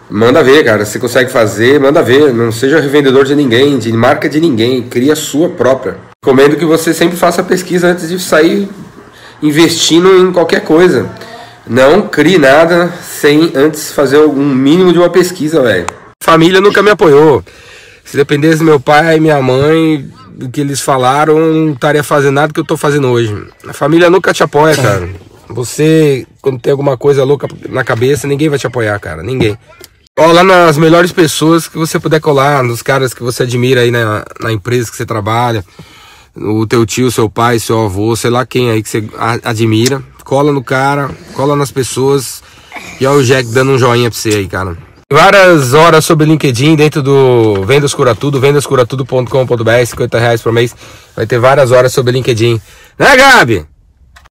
manda 0.09 0.43
ver, 0.43 0.63
cara. 0.63 0.85
Se 0.85 0.99
consegue 0.99 1.31
fazer, 1.31 1.79
manda 1.79 2.01
ver. 2.01 2.33
Não 2.33 2.51
seja 2.51 2.79
revendedor 2.79 3.25
de 3.25 3.35
ninguém, 3.35 3.77
de 3.77 3.91
marca 3.91 4.27
de 4.27 4.39
ninguém. 4.39 4.81
Cria 4.83 5.13
a 5.13 5.15
sua 5.15 5.49
própria. 5.49 5.97
Recomendo 6.23 6.55
que 6.55 6.65
você 6.65 6.93
sempre 6.93 7.17
faça 7.17 7.43
pesquisa 7.43 7.87
antes 7.87 8.09
de 8.09 8.19
sair 8.19 8.67
investindo 9.41 10.17
em 10.17 10.31
qualquer 10.31 10.61
coisa. 10.61 11.09
Não 11.65 12.01
crie 12.01 12.37
nada 12.37 12.93
sem 13.03 13.51
antes 13.55 13.91
fazer 13.91 14.19
um 14.19 14.45
mínimo 14.45 14.93
de 14.93 14.99
uma 14.99 15.09
pesquisa, 15.09 15.61
velho. 15.61 15.85
Família 16.23 16.61
nunca 16.61 16.81
me 16.81 16.89
apoiou. 16.89 17.43
Se 18.03 18.15
dependesse 18.15 18.59
do 18.59 18.63
meu 18.63 18.79
pai 18.79 19.17
e 19.17 19.19
minha 19.19 19.41
mãe, 19.41 20.09
do 20.29 20.49
que 20.49 20.61
eles 20.61 20.79
falaram, 20.79 21.37
não 21.39 21.73
estaria 21.73 22.03
fazendo 22.03 22.35
nada 22.35 22.53
que 22.53 22.59
eu 22.59 22.65
tô 22.65 22.77
fazendo 22.77 23.09
hoje. 23.09 23.35
A 23.67 23.73
família 23.73 24.09
nunca 24.09 24.33
te 24.33 24.43
apoia, 24.43 24.75
cara. 24.75 25.09
Você, 25.49 26.25
quando 26.41 26.59
tem 26.59 26.71
alguma 26.71 26.97
coisa 26.97 27.23
louca 27.23 27.47
na 27.69 27.83
cabeça, 27.83 28.27
ninguém 28.27 28.49
vai 28.49 28.59
te 28.59 28.67
apoiar, 28.67 28.99
cara. 28.99 29.23
Ninguém. 29.23 29.57
Lá 30.17 30.43
nas 30.43 30.77
melhores 30.77 31.11
pessoas 31.11 31.67
que 31.67 31.77
você 31.77 31.99
puder 31.99 32.19
colar, 32.19 32.63
nos 32.63 32.81
caras 32.81 33.13
que 33.13 33.21
você 33.21 33.43
admira 33.43 33.81
aí 33.81 33.91
na, 33.91 34.25
na 34.39 34.51
empresa 34.51 34.89
que 34.89 34.97
você 34.97 35.05
trabalha, 35.05 35.63
o 36.35 36.65
teu 36.65 36.85
tio, 36.85 37.11
seu 37.11 37.29
pai, 37.29 37.59
seu 37.59 37.85
avô, 37.85 38.15
sei 38.15 38.29
lá 38.29 38.45
quem 38.45 38.71
aí 38.71 38.81
que 38.81 38.89
você 38.89 39.03
admira 39.43 40.03
cola 40.27 40.51
no 40.51 40.61
cara, 40.61 41.09
cola 41.33 41.55
nas 41.55 41.71
pessoas. 41.71 42.43
E 42.99 43.05
olha 43.07 43.19
o 43.19 43.23
Jack 43.23 43.47
dando 43.47 43.71
um 43.71 43.77
joinha 43.79 44.11
pra 44.11 44.19
você 44.19 44.29
aí, 44.29 44.47
cara. 44.47 44.77
Várias 45.09 45.73
horas 45.73 46.03
sobre 46.03 46.25
LinkedIn 46.25 46.75
dentro 46.75 47.01
do 47.01 47.63
Vendas 47.65 47.93
Cura 47.93 48.13
Tudo, 48.13 48.41
vendascuratudo.com.br, 48.41 49.85
50 49.85 50.19
reais 50.19 50.41
por 50.41 50.51
mês. 50.51 50.75
Vai 51.15 51.25
ter 51.25 51.39
várias 51.39 51.71
horas 51.71 51.93
sobre 51.93 52.11
LinkedIn. 52.11 52.59
Né, 52.99 53.15
Gabi? 53.15 53.65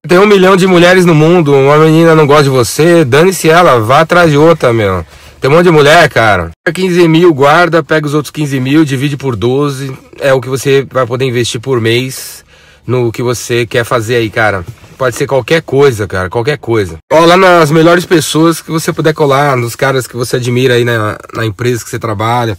Tem 0.07 0.19
um 0.19 0.27
milhão 0.27 0.55
de 0.55 0.67
mulheres 0.67 1.03
no 1.03 1.15
mundo, 1.15 1.51
uma 1.51 1.79
menina 1.79 2.13
não 2.13 2.27
gosta 2.27 2.43
de 2.43 2.49
você, 2.49 3.03
dane-se 3.03 3.49
ela, 3.49 3.79
vá 3.79 4.01
atrás 4.01 4.29
de 4.29 4.37
outra, 4.37 4.71
meu. 4.71 5.03
Tem 5.39 5.51
um 5.51 5.53
monte 5.53 5.65
de 5.65 5.71
mulher, 5.71 6.09
cara. 6.09 6.49
15 6.73 7.07
mil, 7.07 7.31
guarda, 7.33 7.83
pega 7.83 8.07
os 8.07 8.13
outros 8.13 8.31
15 8.31 8.59
mil, 8.59 8.83
divide 8.83 9.15
por 9.15 9.35
12. 9.35 9.95
É 10.19 10.33
o 10.33 10.41
que 10.41 10.49
você 10.49 10.85
vai 10.91 11.05
poder 11.05 11.25
investir 11.25 11.61
por 11.61 11.79
mês 11.79 12.43
no 12.85 13.11
que 13.11 13.21
você 13.21 13.65
quer 13.65 13.83
fazer 13.83 14.15
aí, 14.15 14.29
cara. 14.31 14.65
Pode 14.97 15.15
ser 15.15 15.27
qualquer 15.27 15.61
coisa, 15.61 16.07
cara, 16.07 16.27
qualquer 16.27 16.57
coisa. 16.57 16.97
Cola 17.07 17.37
nas 17.37 17.69
melhores 17.69 18.03
pessoas 18.03 18.61
que 18.61 18.71
você 18.71 18.91
puder 18.91 19.13
colar, 19.13 19.55
nos 19.55 19.75
caras 19.75 20.07
que 20.07 20.15
você 20.15 20.37
admira 20.37 20.73
aí 20.73 20.83
na, 20.83 21.19
na 21.35 21.45
empresa 21.45 21.83
que 21.83 21.89
você 21.89 21.99
trabalha. 21.99 22.57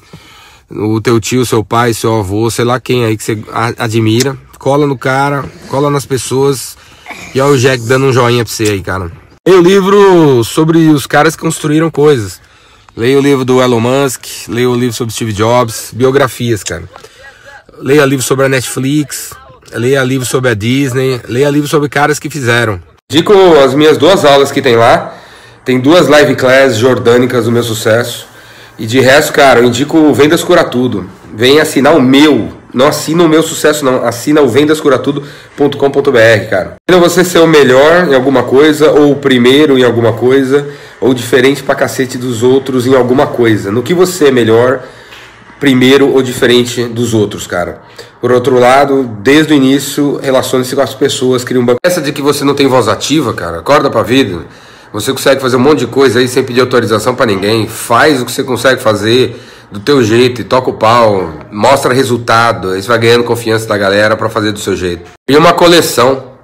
O 0.70 1.00
teu 1.00 1.18
tio, 1.18 1.44
seu 1.44 1.64
pai, 1.64 1.92
seu 1.94 2.20
avô, 2.20 2.49
sei 2.49 2.64
lá 2.64 2.78
quem 2.78 3.04
aí 3.04 3.16
que 3.16 3.25
você 3.25 3.42
admira. 3.76 4.38
Cola 4.56 4.87
no 4.87 4.97
cara, 4.97 5.44
cola 5.68 5.90
nas 5.90 6.06
pessoas. 6.06 6.76
E 7.35 7.40
olha 7.40 7.54
o 7.54 7.58
Jack 7.58 7.82
dando 7.85 8.06
um 8.06 8.12
joinha 8.12 8.44
pra 8.44 8.54
você 8.54 8.64
aí, 8.64 8.82
cara. 8.82 9.11
Leia 9.44 9.58
o 9.58 9.62
livro 9.62 10.44
sobre 10.44 10.78
os 10.90 11.06
caras 11.06 11.35
que 11.35 11.42
construíram 11.42 11.90
coisas. 11.90 12.40
Leia 12.99 13.17
o 13.17 13.21
livro 13.21 13.45
do 13.45 13.62
Elon 13.62 13.78
Musk, 13.78 14.25
leia 14.49 14.69
o 14.69 14.75
livro 14.75 14.93
sobre 14.93 15.14
Steve 15.14 15.33
Jobs, 15.33 15.90
biografias, 15.93 16.64
cara. 16.64 16.83
Leia 17.78 18.05
livro 18.05 18.25
sobre 18.25 18.47
a 18.47 18.49
Netflix, 18.49 19.33
leia 19.73 20.02
livro 20.02 20.26
sobre 20.26 20.50
a 20.50 20.55
Disney, 20.55 21.21
leia 21.28 21.49
livro 21.49 21.69
sobre 21.69 21.88
caras 21.88 22.19
que 22.19 22.28
fizeram. 22.28 22.83
Dico 23.09 23.33
as 23.64 23.73
minhas 23.73 23.97
duas 23.97 24.25
aulas 24.25 24.50
que 24.50 24.61
tem 24.61 24.75
lá. 24.75 25.14
Tem 25.64 25.78
duas 25.78 26.09
live 26.09 26.35
classes 26.35 26.76
jordânicas 26.76 27.45
do 27.45 27.52
meu 27.52 27.62
sucesso. 27.62 28.26
E 28.76 28.85
de 28.85 28.99
resto, 28.99 29.33
cara, 29.33 29.61
eu 29.61 29.67
indico 29.67 30.12
Vendas 30.12 30.43
Cura 30.43 30.64
Tudo. 30.64 31.09
Vem 31.33 31.61
assinar 31.61 31.97
o 31.97 32.02
meu. 32.02 32.49
Não 32.75 32.88
assina 32.88 33.23
o 33.23 33.28
meu 33.28 33.45
sucesso, 33.45 33.85
não. 33.85 34.05
Assina 34.05 34.40
o 34.40 34.49
vendascuratudo.com.br, 34.49 36.50
cara. 36.50 36.75
Quando 36.85 37.00
você 37.00 37.25
ser 37.25 37.38
o 37.38 37.47
melhor 37.47 38.09
em 38.09 38.14
alguma 38.14 38.43
coisa, 38.43 38.90
ou 38.90 39.12
o 39.12 39.17
primeiro 39.17 39.78
em 39.78 39.85
alguma 39.85 40.14
coisa, 40.14 40.67
ou 41.00 41.14
diferente 41.14 41.62
pra 41.62 41.75
cacete 41.75 42.19
dos 42.19 42.43
outros 42.43 42.87
em 42.87 42.95
alguma 42.95 43.26
coisa. 43.26 43.71
No 43.71 43.83
que 43.83 43.95
você 43.95 44.26
é 44.28 44.31
melhor, 44.31 44.83
primeiro 45.61 46.12
ou 46.12 46.23
diferente 46.23 46.85
dos 46.85 47.14
outros, 47.14 47.47
cara. 47.47 47.81
Por 48.21 48.33
outro 48.33 48.59
lado, 48.59 49.09
desde 49.21 49.52
o 49.52 49.57
início, 49.57 50.19
relacione-se 50.23 50.75
com 50.75 50.83
as 50.83 50.95
pessoas, 50.95 51.45
crie 51.45 51.59
um 51.59 51.64
banco. 51.64 51.78
Essa 51.85 52.00
de 52.00 52.12
que 52.12 52.23
você 52.23 52.45
não 52.45 52.55
tem 52.55 52.67
voz 52.67 52.88
ativa, 52.88 53.33
cara, 53.33 53.59
acorda 53.59 53.90
pra 53.90 54.02
vida. 54.02 54.40
Você 54.93 55.12
consegue 55.12 55.40
fazer 55.40 55.57
um 55.57 55.61
monte 55.61 55.81
de 55.81 55.87
coisa 55.87 56.19
aí 56.19 56.26
sem 56.26 56.43
pedir 56.43 56.61
autorização 56.61 57.14
para 57.14 57.26
ninguém. 57.26 57.69
Faz 57.69 58.21
o 58.21 58.25
que 58.25 58.33
você 58.33 58.43
consegue 58.43 58.81
fazer 58.81 59.38
do 59.71 59.78
teu 59.78 60.02
jeito 60.02 60.40
e 60.40 60.45
toca 60.45 60.71
o 60.71 60.73
pau, 60.73 61.35
mostra 61.52 61.93
resultado. 61.93 62.71
Aí 62.71 62.83
você 62.83 62.88
vai 62.88 62.99
ganhando 62.99 63.25
confiança 63.25 63.67
da 63.67 63.76
galera 63.76 64.17
para 64.17 64.31
fazer 64.31 64.50
do 64.50 64.59
seu 64.59 64.75
jeito. 64.75 65.11
E 65.28 65.37
uma 65.37 65.52
coleção. 65.52 66.38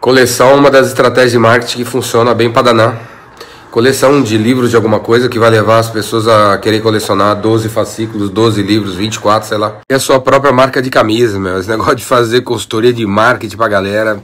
Coleção 0.00 0.50
é 0.50 0.54
uma 0.54 0.70
das 0.70 0.88
estratégias 0.88 1.32
de 1.32 1.38
marketing 1.38 1.78
que 1.78 1.84
funciona 1.84 2.34
bem 2.34 2.50
para 2.50 2.62
danar 2.62 3.09
coleção 3.70 4.20
de 4.20 4.36
livros 4.36 4.70
de 4.70 4.76
alguma 4.76 4.98
coisa 4.98 5.28
que 5.28 5.38
vai 5.38 5.48
levar 5.48 5.78
as 5.78 5.88
pessoas 5.88 6.26
a 6.26 6.58
querer 6.58 6.82
colecionar 6.82 7.40
12 7.40 7.68
fascículos, 7.68 8.28
12 8.28 8.62
livros, 8.62 8.94
24, 8.94 9.48
sei 9.48 9.58
lá. 9.58 9.76
E 9.88 9.94
a 9.94 9.98
sua 9.98 10.20
própria 10.20 10.52
marca 10.52 10.82
de 10.82 10.90
camisa, 10.90 11.38
meu. 11.38 11.58
Esse 11.58 11.68
negócio 11.68 11.94
de 11.94 12.04
fazer 12.04 12.42
consultoria 12.42 12.92
de 12.92 13.06
marketing 13.06 13.56
pra 13.56 13.68
galera. 13.68 14.20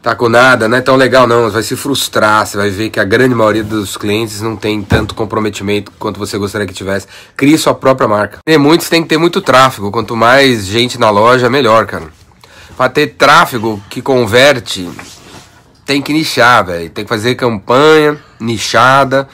Tá 0.00 0.14
com 0.14 0.28
nada, 0.28 0.68
não 0.68 0.78
é 0.78 0.80
tão 0.80 0.94
legal 0.94 1.26
não, 1.26 1.42
você 1.42 1.54
vai 1.54 1.62
se 1.64 1.74
frustrar, 1.74 2.46
você 2.46 2.56
vai 2.56 2.70
ver 2.70 2.88
que 2.88 3.00
a 3.00 3.04
grande 3.04 3.34
maioria 3.34 3.64
dos 3.64 3.96
clientes 3.96 4.40
não 4.40 4.54
tem 4.54 4.80
tanto 4.80 5.12
comprometimento 5.12 5.90
quanto 5.98 6.20
você 6.20 6.38
gostaria 6.38 6.68
que 6.68 6.72
tivesse. 6.72 7.08
Crie 7.36 7.58
sua 7.58 7.74
própria 7.74 8.06
marca. 8.06 8.38
E 8.46 8.56
muitos 8.56 8.88
tem 8.88 9.02
que 9.02 9.08
ter 9.08 9.18
muito 9.18 9.40
tráfego, 9.40 9.90
quanto 9.90 10.16
mais 10.16 10.66
gente 10.66 11.00
na 11.00 11.10
loja, 11.10 11.50
melhor, 11.50 11.84
cara. 11.84 12.04
Para 12.76 12.88
ter 12.88 13.08
tráfego 13.08 13.82
que 13.90 14.00
converte, 14.00 14.88
tem 15.88 16.02
que 16.02 16.12
nichar, 16.12 16.66
velho. 16.66 16.90
Tem 16.90 17.02
que 17.02 17.08
fazer 17.08 17.34
campanha 17.34 18.18
nichada, 18.38 19.26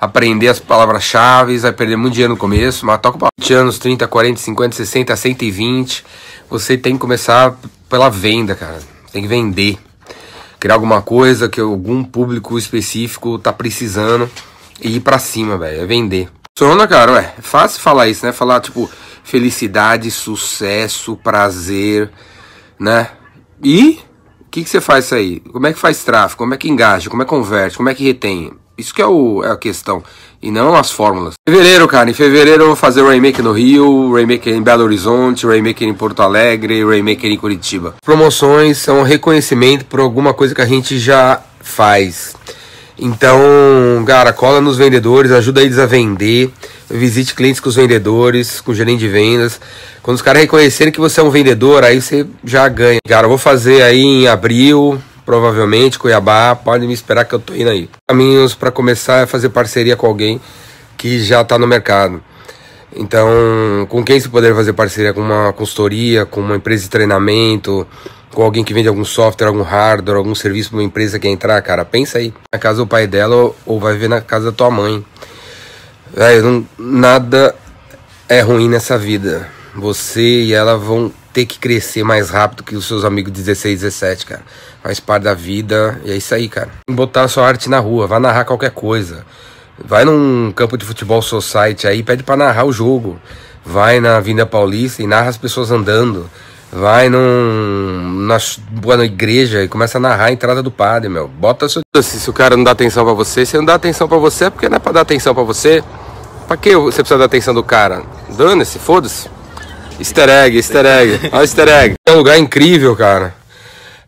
aprender 0.00 0.46
as 0.46 0.60
palavras-chave, 0.60 1.58
vai 1.58 1.72
perder 1.72 1.96
muito 1.96 2.12
dinheiro 2.14 2.34
no 2.34 2.38
começo, 2.38 2.86
mas 2.86 3.00
toca 3.00 3.18
para 3.18 3.28
20 3.40 3.52
anos, 3.54 3.78
30, 3.80 4.06
40, 4.06 4.40
50, 4.40 4.76
60, 4.76 5.16
120. 5.16 6.04
Você 6.48 6.78
tem 6.78 6.92
que 6.92 7.00
começar 7.00 7.58
pela 7.88 8.08
venda, 8.08 8.54
cara. 8.54 8.78
Tem 9.10 9.20
que 9.20 9.26
vender. 9.26 9.76
Criar 10.60 10.74
alguma 10.74 11.02
coisa 11.02 11.48
que 11.48 11.60
algum 11.60 12.04
público 12.04 12.56
específico 12.56 13.36
tá 13.36 13.52
precisando 13.52 14.30
e 14.80 14.98
ir 14.98 15.00
pra 15.00 15.18
cima, 15.18 15.58
velho. 15.58 15.82
É 15.82 15.86
vender. 15.86 16.28
Funciona, 16.56 16.86
cara, 16.86 17.14
ué. 17.14 17.34
É 17.36 17.42
fácil 17.42 17.80
falar 17.80 18.06
isso, 18.06 18.24
né? 18.24 18.30
Falar, 18.30 18.60
tipo, 18.60 18.88
felicidade, 19.24 20.08
sucesso, 20.12 21.16
prazer, 21.16 22.12
né? 22.78 23.10
E 23.60 23.98
que, 24.56 24.64
que 24.64 24.70
você 24.70 24.80
faz 24.80 25.04
isso 25.04 25.14
aí? 25.14 25.40
Como 25.52 25.66
é 25.66 25.72
que 25.72 25.78
faz 25.78 26.02
tráfego? 26.02 26.38
Como 26.38 26.54
é 26.54 26.56
que 26.56 26.68
engaja? 26.68 27.10
Como 27.10 27.20
é 27.20 27.26
que 27.26 27.28
converte? 27.28 27.76
Como 27.76 27.90
é 27.90 27.94
que 27.94 28.04
retém? 28.04 28.52
Isso 28.78 28.94
que 28.94 29.02
é, 29.02 29.06
o, 29.06 29.44
é 29.44 29.50
a 29.50 29.56
questão. 29.56 30.02
E 30.40 30.50
não 30.50 30.74
as 30.74 30.90
fórmulas. 30.90 31.34
Fevereiro, 31.46 31.86
cara. 31.86 32.08
Em 32.08 32.14
fevereiro 32.14 32.62
eu 32.62 32.66
vou 32.68 32.76
fazer 32.76 33.02
o 33.02 33.06
Rainmaker 33.06 33.44
no 33.44 33.52
Rio, 33.52 34.14
Rainmaker 34.14 34.54
em 34.54 34.62
Belo 34.62 34.84
Horizonte, 34.84 35.46
Rainmaker 35.46 35.86
em 35.86 35.92
Porto 35.92 36.22
Alegre, 36.22 36.84
Rainmaker 36.84 37.30
em 37.30 37.36
Curitiba. 37.36 37.96
Promoções 38.02 38.78
são 38.78 39.02
reconhecimento 39.02 39.84
por 39.84 40.00
alguma 40.00 40.32
coisa 40.32 40.54
que 40.54 40.62
a 40.62 40.66
gente 40.66 40.98
já 40.98 41.40
faz. 41.60 42.34
Então, 42.98 43.38
cara, 44.06 44.32
cola 44.32 44.60
nos 44.60 44.78
vendedores, 44.78 45.30
ajuda 45.30 45.62
eles 45.62 45.78
a 45.78 45.84
vender, 45.84 46.50
visite 46.88 47.34
clientes 47.34 47.60
com 47.60 47.68
os 47.68 47.76
vendedores, 47.76 48.60
com 48.60 48.72
o 48.72 48.74
gerente 48.74 49.00
de 49.00 49.08
vendas. 49.08 49.60
Quando 50.02 50.16
os 50.16 50.22
caras 50.22 50.40
reconhecerem 50.42 50.92
que 50.92 51.00
você 51.00 51.20
é 51.20 51.22
um 51.22 51.30
vendedor, 51.30 51.84
aí 51.84 52.00
você 52.00 52.26
já 52.42 52.66
ganha. 52.68 52.98
Cara, 53.06 53.26
eu 53.26 53.28
vou 53.28 53.38
fazer 53.38 53.82
aí 53.82 54.00
em 54.00 54.28
abril, 54.28 54.98
provavelmente, 55.26 55.98
Cuiabá, 55.98 56.56
pode 56.56 56.86
me 56.86 56.94
esperar 56.94 57.26
que 57.26 57.34
eu 57.34 57.38
tô 57.38 57.54
indo 57.54 57.68
aí. 57.68 57.90
Caminhos 58.08 58.54
para 58.54 58.70
começar 58.70 59.24
é 59.24 59.26
fazer 59.26 59.50
parceria 59.50 59.94
com 59.94 60.06
alguém 60.06 60.40
que 60.96 61.22
já 61.22 61.42
está 61.42 61.58
no 61.58 61.66
mercado. 61.66 62.22
Então, 62.94 63.28
com 63.90 64.02
quem 64.02 64.18
você 64.18 64.28
poderia 64.28 64.56
fazer 64.56 64.72
parceria? 64.72 65.12
Com 65.12 65.20
uma 65.20 65.52
consultoria, 65.52 66.24
com 66.24 66.40
uma 66.40 66.56
empresa 66.56 66.84
de 66.84 66.88
treinamento, 66.88 67.86
com 68.36 68.42
alguém 68.42 68.62
que 68.62 68.74
vende 68.74 68.86
algum 68.86 69.02
software, 69.02 69.46
algum 69.46 69.62
hardware, 69.62 70.18
algum 70.18 70.34
serviço 70.34 70.68
para 70.68 70.76
uma 70.76 70.84
empresa 70.84 71.18
que 71.18 71.26
entrar, 71.26 71.62
cara, 71.62 71.86
pensa 71.86 72.18
aí. 72.18 72.34
Na 72.52 72.58
casa 72.58 72.76
do 72.76 72.86
pai 72.86 73.06
dela 73.06 73.50
ou 73.64 73.80
vai 73.80 73.96
ver 73.96 74.10
na 74.10 74.20
casa 74.20 74.50
da 74.50 74.52
tua 74.52 74.70
mãe. 74.70 75.02
Véio, 76.14 76.42
não, 76.42 76.68
nada 76.78 77.54
é 78.28 78.42
ruim 78.42 78.68
nessa 78.68 78.98
vida. 78.98 79.48
Você 79.74 80.42
e 80.42 80.52
ela 80.52 80.76
vão 80.76 81.10
ter 81.32 81.46
que 81.46 81.58
crescer 81.58 82.04
mais 82.04 82.28
rápido 82.28 82.62
que 82.62 82.76
os 82.76 82.86
seus 82.86 83.06
amigos 83.06 83.32
16, 83.32 83.80
17, 83.80 84.26
cara. 84.26 84.42
Faz 84.82 85.00
parte 85.00 85.22
da 85.22 85.32
vida 85.32 85.98
e 86.04 86.10
é 86.10 86.16
isso 86.16 86.34
aí, 86.34 86.46
cara. 86.46 86.68
Botar 86.90 87.22
a 87.22 87.28
sua 87.28 87.48
arte 87.48 87.70
na 87.70 87.78
rua, 87.78 88.06
vai 88.06 88.20
narrar 88.20 88.44
qualquer 88.44 88.70
coisa. 88.70 89.24
Vai 89.82 90.04
num 90.04 90.52
campo 90.54 90.76
de 90.76 90.84
futebol 90.84 91.22
society 91.22 91.86
aí, 91.86 92.02
pede 92.02 92.22
para 92.22 92.36
narrar 92.36 92.66
o 92.66 92.72
jogo. 92.72 93.18
Vai 93.64 93.98
na 93.98 94.18
Avenida 94.18 94.44
Paulista 94.44 95.02
e 95.02 95.06
narra 95.06 95.30
as 95.30 95.38
pessoas 95.38 95.70
andando. 95.70 96.28
Vai 96.72 97.08
num, 97.08 98.26
na, 98.26 98.38
na 98.96 99.04
igreja 99.04 99.62
e 99.62 99.68
começa 99.68 99.98
a 99.98 100.00
narrar 100.00 100.26
a 100.26 100.32
entrada 100.32 100.62
do 100.62 100.70
padre, 100.70 101.08
meu. 101.08 101.28
Bota 101.28 101.68
seu. 101.68 101.82
Se 102.02 102.28
o 102.28 102.32
cara 102.32 102.56
não 102.56 102.64
dá 102.64 102.72
atenção 102.72 103.04
para 103.04 103.14
você, 103.14 103.46
se 103.46 103.56
não 103.56 103.64
dá 103.64 103.74
atenção 103.74 104.08
para 104.08 104.18
você, 104.18 104.46
é 104.46 104.50
porque 104.50 104.68
não 104.68 104.76
é 104.76 104.78
pra 104.78 104.92
dar 104.92 105.00
atenção 105.02 105.34
para 105.34 105.44
você. 105.44 105.82
Pra 106.46 106.56
que 106.56 106.76
você 106.76 106.98
precisa 106.98 107.18
dar 107.18 107.24
atenção 107.24 107.54
do 107.54 107.62
cara? 107.62 108.02
Dane-se, 108.36 108.78
foda-se. 108.78 109.28
Easter 109.98 110.28
egg, 110.28 110.56
easter 110.56 110.84
egg. 110.84 111.20
Olha 111.32 111.38
o 111.38 111.42
easter 111.42 111.68
egg. 111.68 111.94
É 112.06 112.12
um 112.12 112.16
lugar 112.16 112.38
incrível, 112.38 112.94
cara. 112.94 113.34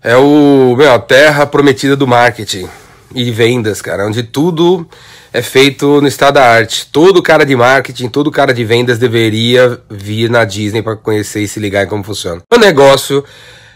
É 0.03 0.17
o, 0.17 0.75
meu, 0.77 0.93
a 0.93 0.99
terra 0.99 1.47
prometida 1.47 1.97
do 1.97 2.07
marketing 2.07 2.69
e 3.15 3.31
vendas, 3.31 3.81
cara, 3.81 4.07
onde 4.07 4.23
tudo 4.23 4.87
é 5.33 5.43
feito 5.43 6.01
no 6.01 6.09
estado 6.09 6.35
da 6.35 6.45
arte. 6.45 6.87
Todo 6.91 7.23
cara 7.23 7.45
de 7.45 7.55
marketing, 7.55 8.09
todo 8.09 8.31
cara 8.31 8.53
de 8.53 8.65
vendas 8.65 8.99
deveria 8.99 9.81
vir 9.91 10.31
na 10.31 10.45
Disney 10.45 10.83
para 10.83 10.97
conhecer 10.97 11.43
e 11.43 11.49
se 11.49 11.61
ligar 11.61 11.85
em 11.85 11.89
como 11.89 12.05
funciona. 12.05 12.43
O 12.53 12.59
negócio 12.59 13.25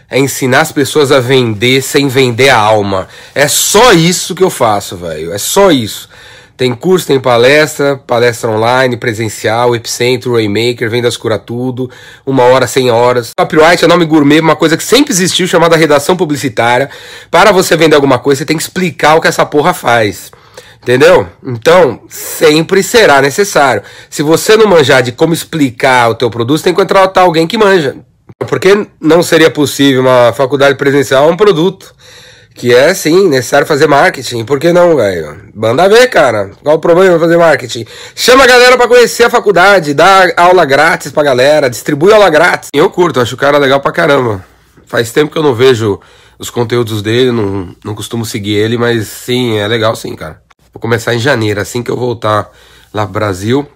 é 0.09 0.19
ensinar 0.19 0.61
as 0.61 0.71
pessoas 0.71 1.11
a 1.11 1.19
vender 1.19 1.81
sem 1.81 2.07
vender 2.07 2.49
a 2.49 2.57
alma. 2.57 3.07
É 3.33 3.47
só 3.47 3.93
isso 3.93 4.35
que 4.35 4.43
eu 4.43 4.49
faço, 4.49 4.97
velho. 4.97 5.33
É 5.33 5.37
só 5.37 5.71
isso. 5.71 6.09
Tem 6.55 6.73
curso, 6.73 7.07
tem 7.07 7.19
palestra, 7.19 7.97
palestra 7.97 8.49
online, 8.49 8.95
presencial, 8.95 9.75
Epicentro, 9.75 10.33
Raymaker, 10.33 10.89
Vendas 10.89 11.17
Cura 11.17 11.39
Tudo, 11.39 11.89
uma 12.25 12.43
hora, 12.43 12.67
cem 12.67 12.91
horas. 12.91 13.31
Copyright 13.35 13.83
é 13.83 13.87
nome 13.87 14.05
gourmet, 14.05 14.39
uma 14.39 14.55
coisa 14.55 14.77
que 14.77 14.83
sempre 14.83 15.11
existiu, 15.11 15.47
chamada 15.47 15.75
redação 15.75 16.15
publicitária. 16.15 16.89
Para 17.31 17.51
você 17.51 17.75
vender 17.75 17.95
alguma 17.95 18.19
coisa, 18.19 18.39
você 18.39 18.45
tem 18.45 18.55
que 18.55 18.63
explicar 18.63 19.15
o 19.15 19.21
que 19.21 19.27
essa 19.27 19.45
porra 19.45 19.73
faz. 19.73 20.31
Entendeu? 20.83 21.27
Então, 21.43 22.01
sempre 22.09 22.83
será 22.83 23.21
necessário. 23.21 23.81
Se 24.09 24.21
você 24.21 24.55
não 24.55 24.67
manjar 24.67 25.01
de 25.01 25.11
como 25.13 25.33
explicar 25.33 26.09
o 26.09 26.15
teu 26.15 26.29
produto, 26.29 26.59
você 26.59 26.65
tem 26.65 26.73
que 26.73 26.79
contratar 26.79 27.23
alguém 27.23 27.47
que 27.47 27.57
manja. 27.57 27.95
Porque 28.47 28.87
não 29.01 29.23
seria 29.23 29.49
possível 29.49 30.01
uma 30.01 30.33
faculdade 30.33 30.77
presencial 30.77 31.29
um 31.29 31.37
produto? 31.37 31.95
Que 32.55 32.73
é, 32.73 32.93
sim, 32.93 33.27
necessário 33.27 33.65
fazer 33.65 33.87
marketing. 33.87 34.45
Por 34.45 34.59
que 34.59 34.71
não, 34.71 34.95
velho? 34.95 35.51
Manda 35.55 35.89
ver, 35.89 36.07
cara. 36.07 36.51
Qual 36.63 36.75
o 36.75 36.79
problema 36.79 37.19
fazer 37.19 37.37
marketing? 37.37 37.85
Chama 38.15 38.43
a 38.43 38.47
galera 38.47 38.77
para 38.77 38.87
conhecer 38.87 39.23
a 39.23 39.29
faculdade, 39.29 39.93
dá 39.93 40.31
aula 40.37 40.63
grátis 40.63 41.11
pra 41.11 41.23
galera, 41.23 41.69
distribui 41.69 42.13
aula 42.13 42.29
grátis. 42.29 42.69
Eu 42.71 42.89
curto, 42.89 43.19
acho 43.19 43.35
o 43.35 43.37
cara 43.37 43.57
legal 43.57 43.79
pra 43.79 43.91
caramba. 43.91 44.45
Faz 44.85 45.11
tempo 45.11 45.31
que 45.31 45.37
eu 45.37 45.43
não 45.43 45.55
vejo 45.55 45.99
os 46.37 46.49
conteúdos 46.49 47.01
dele, 47.01 47.31
não, 47.31 47.75
não 47.83 47.95
costumo 47.95 48.25
seguir 48.25 48.53
ele, 48.53 48.77
mas 48.77 49.07
sim, 49.07 49.57
é 49.57 49.67
legal 49.67 49.95
sim, 49.95 50.15
cara. 50.15 50.41
Vou 50.71 50.81
começar 50.81 51.15
em 51.15 51.19
janeiro, 51.19 51.59
assim 51.59 51.81
que 51.81 51.89
eu 51.89 51.97
voltar 51.97 52.51
lá 52.93 53.03
pro 53.03 53.13
Brasil, 53.13 53.67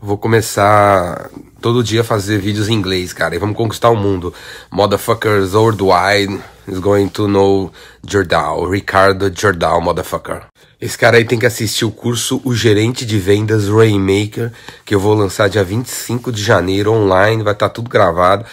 vou 0.00 0.18
começar 0.18 1.30
todo 1.60 1.84
dia 1.84 2.02
fazer 2.02 2.38
vídeos 2.38 2.68
em 2.68 2.74
inglês, 2.74 3.12
cara, 3.12 3.34
e 3.34 3.38
vamos 3.38 3.56
conquistar 3.56 3.90
o 3.90 3.96
mundo. 3.96 4.32
Motherfuckers 4.70 5.54
worldwide 5.54 6.40
is 6.66 6.78
going 6.78 7.08
to 7.08 7.28
know 7.28 7.70
Jordal, 8.06 8.68
Ricardo 8.68 9.30
Jordal, 9.34 9.80
motherfucker. 9.80 10.42
Esse 10.80 10.96
cara 10.96 11.18
aí 11.18 11.24
tem 11.24 11.38
que 11.38 11.46
assistir 11.46 11.84
o 11.84 11.90
curso 11.90 12.40
O 12.42 12.54
Gerente 12.54 13.04
de 13.04 13.18
Vendas 13.18 13.68
Rainmaker, 13.68 14.50
que 14.84 14.94
eu 14.94 15.00
vou 15.00 15.14
lançar 15.14 15.48
dia 15.48 15.62
25 15.62 16.32
de 16.32 16.42
janeiro 16.42 16.92
online, 16.92 17.42
vai 17.42 17.52
estar 17.52 17.68
tá 17.68 17.74
tudo 17.74 17.90
gravado 17.90 18.46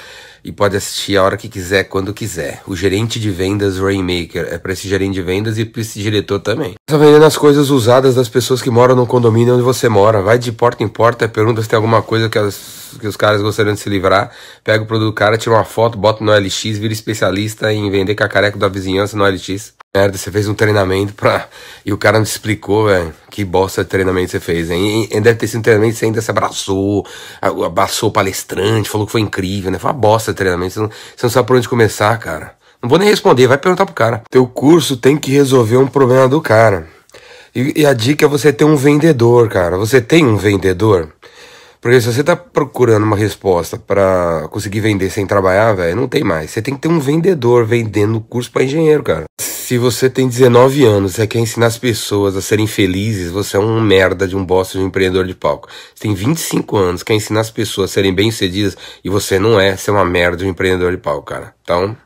e 0.47 0.51
pode 0.53 0.77
assistir 0.77 1.17
a 1.17 1.23
hora 1.23 1.35
que 1.35 1.49
quiser, 1.49 1.83
quando 1.83 2.13
quiser. 2.13 2.61
O 2.65 2.73
gerente 2.73 3.19
de 3.19 3.29
vendas 3.29 3.77
Rainmaker 3.77 4.47
é 4.49 4.57
para 4.57 4.71
esse 4.71 4.87
gerente 4.87 5.15
de 5.15 5.21
vendas 5.21 5.57
e 5.57 5.65
para 5.65 5.81
esse 5.81 6.01
diretor 6.01 6.39
também. 6.39 6.75
Está 6.87 6.97
vendendo 6.97 7.25
as 7.25 7.35
coisas 7.35 7.69
usadas 7.69 8.15
das 8.15 8.29
pessoas 8.29 8.61
que 8.61 8.69
moram 8.69 8.95
no 8.95 9.05
condomínio 9.05 9.55
onde 9.55 9.63
você 9.63 9.89
mora. 9.89 10.21
Vai 10.21 10.39
de 10.39 10.53
porta 10.53 10.85
em 10.85 10.87
porta, 10.87 11.27
pergunta 11.27 11.61
se 11.61 11.67
tem 11.67 11.75
alguma 11.75 12.01
coisa 12.01 12.29
que, 12.29 12.37
as, 12.37 12.95
que 12.97 13.05
os 13.05 13.17
caras 13.17 13.41
gostariam 13.41 13.73
de 13.73 13.81
se 13.81 13.89
livrar. 13.89 14.31
Pega 14.63 14.85
o 14.85 14.87
produto 14.87 15.07
do 15.07 15.13
cara, 15.13 15.37
tira 15.37 15.53
uma 15.53 15.65
foto, 15.65 15.97
bota 15.97 16.23
no 16.23 16.31
LX, 16.31 16.63
vira 16.77 16.93
especialista 16.93 17.73
em 17.73 17.91
vender 17.91 18.15
cacareco 18.15 18.57
da 18.57 18.69
vizinhança 18.69 19.17
no 19.17 19.25
LX 19.25 19.76
merda, 19.95 20.17
você 20.17 20.31
fez 20.31 20.47
um 20.47 20.53
treinamento 20.53 21.13
pra. 21.13 21.47
E 21.85 21.91
o 21.91 21.97
cara 21.97 22.17
não 22.17 22.23
explicou, 22.23 22.85
velho. 22.87 23.13
Que 23.29 23.43
bosta 23.43 23.83
de 23.83 23.89
treinamento 23.89 24.31
você 24.31 24.39
fez, 24.39 24.69
hein? 24.69 25.07
E 25.11 25.19
deve 25.19 25.39
ter 25.39 25.47
sido 25.47 25.59
um 25.59 25.63
treinamento 25.63 25.93
que 25.93 25.99
você 25.99 26.05
ainda 26.05 26.21
se 26.21 26.31
abraçou, 26.31 27.05
abraçou 27.41 28.09
o 28.09 28.11
palestrante, 28.11 28.89
falou 28.89 29.05
que 29.05 29.11
foi 29.11 29.21
incrível, 29.21 29.71
né? 29.71 29.79
Foi 29.79 29.89
uma 29.89 29.97
bosta 29.97 30.31
de 30.31 30.37
treinamento. 30.37 30.73
Você 30.73 30.79
não, 30.79 30.89
você 30.89 31.23
não 31.23 31.29
sabe 31.29 31.47
por 31.47 31.57
onde 31.57 31.69
começar, 31.69 32.17
cara. 32.19 32.55
Não 32.81 32.89
vou 32.89 32.99
nem 32.99 33.09
responder, 33.09 33.47
vai 33.47 33.57
perguntar 33.57 33.85
pro 33.85 33.95
cara. 33.95 34.21
Teu 34.29 34.45
curso 34.45 34.97
tem 34.97 35.17
que 35.17 35.31
resolver 35.31 35.77
um 35.77 35.87
problema 35.87 36.27
do 36.27 36.41
cara. 36.41 36.87
E, 37.55 37.81
e 37.81 37.85
a 37.85 37.93
dica 37.93 38.25
é 38.25 38.29
você 38.29 38.53
ter 38.53 38.65
um 38.65 38.75
vendedor, 38.75 39.49
cara. 39.49 39.77
Você 39.77 39.99
tem 39.99 40.25
um 40.25 40.37
vendedor? 40.37 41.11
Porque 41.81 42.01
se 42.01 42.11
você 42.11 42.23
tá 42.23 42.35
procurando 42.35 43.03
uma 43.03 43.15
resposta 43.15 43.77
para 43.77 44.47
conseguir 44.51 44.79
vender 44.79 45.09
sem 45.09 45.25
trabalhar, 45.25 45.73
velho, 45.73 45.95
não 45.95 46.07
tem 46.07 46.23
mais. 46.23 46.51
Você 46.51 46.61
tem 46.61 46.75
que 46.75 46.81
ter 46.81 46.87
um 46.87 46.99
vendedor 46.99 47.65
vendendo 47.65 48.19
curso 48.21 48.51
para 48.51 48.63
engenheiro, 48.63 49.03
cara. 49.03 49.25
Se 49.39 49.77
você 49.77 50.09
tem 50.09 50.29
19 50.29 50.85
anos 50.85 51.19
e 51.19 51.27
quer 51.27 51.39
ensinar 51.39 51.67
as 51.67 51.77
pessoas 51.77 52.37
a 52.37 52.41
serem 52.41 52.67
felizes, 52.67 53.29
você 53.29 53.57
é 53.57 53.59
um 53.59 53.81
merda 53.81 54.25
de 54.25 54.33
um 54.33 54.45
bosta 54.45 54.77
de 54.77 54.83
um 54.83 54.87
empreendedor 54.87 55.27
de 55.27 55.35
palco. 55.35 55.67
Você 55.93 56.03
tem 56.03 56.13
25 56.13 56.77
anos, 56.77 57.03
quer 57.03 57.15
ensinar 57.15 57.41
as 57.41 57.51
pessoas 57.51 57.91
a 57.91 57.93
serem 57.93 58.13
bem-sucedidas 58.13 58.77
e 59.03 59.09
você 59.09 59.37
não 59.37 59.59
é, 59.59 59.75
você 59.75 59.89
é 59.89 59.93
uma 59.93 60.05
merda 60.05 60.37
de 60.37 60.45
um 60.45 60.49
empreendedor 60.49 60.91
de 60.91 60.97
palco, 60.97 61.25
cara. 61.25 61.53
Então, 61.61 61.97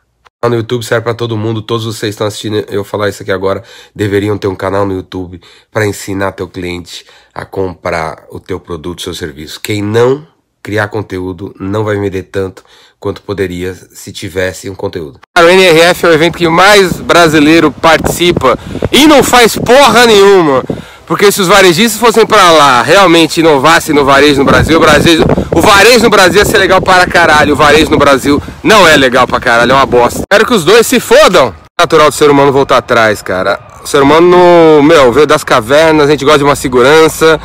no 0.49 0.55
YouTube 0.55 0.83
serve 0.83 1.03
para 1.03 1.13
todo 1.13 1.37
mundo, 1.37 1.61
todos 1.61 1.85
vocês 1.85 2.15
estão 2.15 2.25
assistindo 2.25 2.65
eu 2.67 2.83
falar 2.83 3.09
isso 3.09 3.21
aqui 3.21 3.31
agora, 3.31 3.63
deveriam 3.93 4.37
ter 4.39 4.47
um 4.47 4.55
canal 4.55 4.87
no 4.87 4.93
YouTube 4.93 5.39
para 5.71 5.85
ensinar 5.85 6.31
teu 6.31 6.47
cliente 6.47 7.05
a 7.31 7.45
comprar 7.45 8.25
o 8.31 8.39
teu 8.39 8.59
produto, 8.59 9.03
seu 9.03 9.13
serviço. 9.13 9.61
Quem 9.61 9.83
não 9.83 10.25
criar 10.63 10.87
conteúdo 10.87 11.55
não 11.59 11.83
vai 11.83 11.95
vender 11.95 12.23
tanto 12.23 12.63
quanto 12.99 13.21
poderia 13.21 13.75
se 13.75 14.11
tivesse 14.11 14.67
um 14.67 14.75
conteúdo. 14.75 15.19
O 15.37 15.41
NRF 15.41 16.05
é 16.05 16.09
o 16.09 16.13
evento 16.13 16.37
que 16.37 16.47
mais 16.47 16.99
brasileiro 16.99 17.71
participa 17.71 18.57
e 18.91 19.05
não 19.05 19.23
faz 19.23 19.55
porra 19.55 20.07
nenhuma. 20.07 20.63
Porque 21.05 21.31
se 21.31 21.41
os 21.41 21.47
varejistas 21.47 21.99
fossem 21.99 22.25
para 22.25 22.51
lá, 22.51 22.81
realmente 22.81 23.41
inovassem 23.41 23.93
no 23.93 24.05
varejo 24.05 24.39
no 24.39 24.45
Brasil, 24.45 24.77
o, 24.77 24.79
Brasil, 24.79 25.19
o 25.51 25.61
varejo 25.61 26.03
no 26.03 26.09
Brasil 26.09 26.39
ia 26.39 26.45
ser 26.45 26.57
legal 26.57 26.81
para 26.81 27.05
caralho. 27.05 27.53
O 27.53 27.55
varejo 27.55 27.91
no 27.91 27.97
Brasil 27.97 28.41
não 28.63 28.87
é 28.87 28.95
legal 28.95 29.27
para 29.27 29.39
caralho, 29.39 29.71
é 29.71 29.75
uma 29.75 29.85
bosta. 29.85 30.19
Espero 30.19 30.45
que 30.45 30.53
os 30.53 30.63
dois 30.63 30.87
se 30.87 30.99
fodam. 30.99 31.53
Natural 31.79 32.09
do 32.09 32.15
ser 32.15 32.29
humano 32.29 32.51
voltar 32.51 32.77
atrás, 32.77 33.21
cara. 33.21 33.59
O 33.83 33.87
ser 33.87 34.01
humano, 34.01 34.81
meu, 34.83 35.11
veio 35.11 35.25
das 35.25 35.43
cavernas, 35.43 36.07
a 36.07 36.11
gente 36.11 36.23
gosta 36.23 36.37
de 36.37 36.43
uma 36.43 36.55
segurança, 36.55 37.39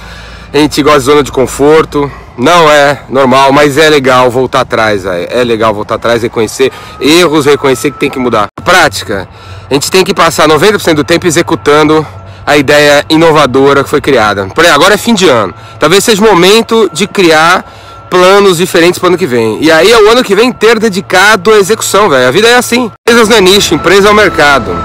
a 0.53 0.57
gente 0.59 0.83
gosta 0.83 0.99
de 0.99 1.05
zona 1.07 1.23
de 1.23 1.33
conforto. 1.33 2.11
Não 2.37 2.71
é 2.71 3.01
normal, 3.09 3.51
mas 3.51 3.79
é 3.79 3.89
legal 3.89 4.31
voltar 4.31 4.61
atrás, 4.61 5.05
véio. 5.05 5.27
é 5.31 5.43
legal 5.43 5.73
voltar 5.73 5.95
atrás, 5.95 6.23
reconhecer 6.23 6.71
erros, 7.01 7.47
reconhecer 7.47 7.91
que 7.91 7.99
tem 7.99 8.11
que 8.11 8.19
mudar. 8.19 8.49
Prática, 8.63 9.27
a 9.71 9.73
gente 9.73 9.91
tem 9.91 10.05
que 10.05 10.13
passar 10.13 10.47
90% 10.47 10.95
do 10.95 11.05
tempo 11.05 11.27
executando 11.27 12.07
a 12.47 12.57
ideia 12.57 13.05
inovadora 13.09 13.83
que 13.83 13.91
foi 13.91 14.01
criada. 14.01 14.47
Por 14.55 14.65
aí, 14.65 14.71
agora 14.71 14.95
é 14.95 14.97
fim 14.97 15.15
de 15.15 15.29
ano. 15.29 15.53
Talvez 15.81 16.05
seja 16.05 16.23
o 16.23 16.25
momento 16.25 16.89
de 16.93 17.07
criar 17.09 17.65
planos 18.11 18.59
diferentes 18.59 18.99
para 18.99 19.07
o 19.07 19.09
ano 19.11 19.19
que 19.19 19.27
vem. 19.27 19.59
E 19.61 19.71
aí 19.71 19.91
é 19.91 19.99
o 19.99 20.11
ano 20.11 20.25
que 20.25 20.35
vem 20.35 20.49
inteiro 20.49 20.81
dedicado 20.81 21.53
à 21.53 21.59
execução, 21.59 22.09
velho. 22.09 22.29
A 22.29 22.31
vida 22.31 22.49
é 22.49 22.57
assim. 22.57 22.91
Empresas 23.07 23.29
não 23.29 23.37
é 23.37 23.41
nicho, 23.41 23.75
empresa 23.75 24.09
é 24.09 24.11
o 24.11 24.15
mercado. 24.15 24.77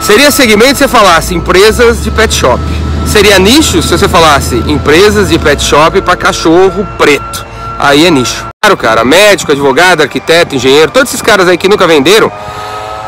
Seria 0.00 0.30
segmento 0.30 0.74
se 0.74 0.84
você 0.84 0.88
falasse 0.88 1.34
empresas 1.34 2.02
de 2.02 2.10
pet 2.10 2.34
shop. 2.34 2.62
Seria 3.06 3.38
nicho 3.38 3.82
se 3.82 3.88
você 3.88 4.08
falasse 4.08 4.56
empresas 4.66 5.28
de 5.28 5.38
pet 5.38 5.62
shop 5.62 6.00
para 6.02 6.16
cachorro 6.16 6.86
preto. 6.96 7.46
Aí 7.78 8.06
é 8.06 8.10
nicho. 8.10 8.46
Claro, 8.60 8.76
cara, 8.76 9.04
médico, 9.04 9.52
advogado, 9.52 10.02
arquiteto, 10.02 10.54
engenheiro, 10.54 10.90
todos 10.90 11.10
esses 11.10 11.22
caras 11.22 11.48
aí 11.48 11.56
que 11.56 11.68
nunca 11.68 11.86
venderam, 11.86 12.30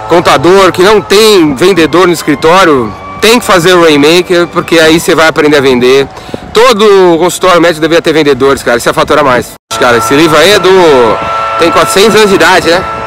contador, 0.08 0.72
que 0.72 0.82
não 0.82 1.00
tem 1.00 1.54
vendedor 1.54 2.06
no 2.06 2.12
escritório, 2.12 2.92
tem 3.20 3.38
que 3.38 3.44
fazer 3.44 3.74
o 3.74 3.82
Rainmaker, 3.82 4.46
porque 4.46 4.78
aí 4.78 4.98
você 4.98 5.14
vai 5.14 5.28
aprender 5.28 5.56
a 5.56 5.60
vender. 5.60 6.08
Todo 6.52 7.18
consultório 7.18 7.60
médico 7.60 7.80
deveria 7.80 8.02
ter 8.02 8.12
vendedores, 8.12 8.62
cara, 8.62 8.78
isso 8.78 8.88
é 8.88 8.92
faturar 8.92 9.24
mais. 9.24 9.52
Cara, 9.78 9.98
esse 9.98 10.14
livro 10.14 10.36
aí 10.36 10.52
é 10.52 10.58
do... 10.58 10.70
tem 11.58 11.70
400 11.70 12.16
anos 12.16 12.28
de 12.28 12.34
idade, 12.34 12.70
né? 12.70 12.99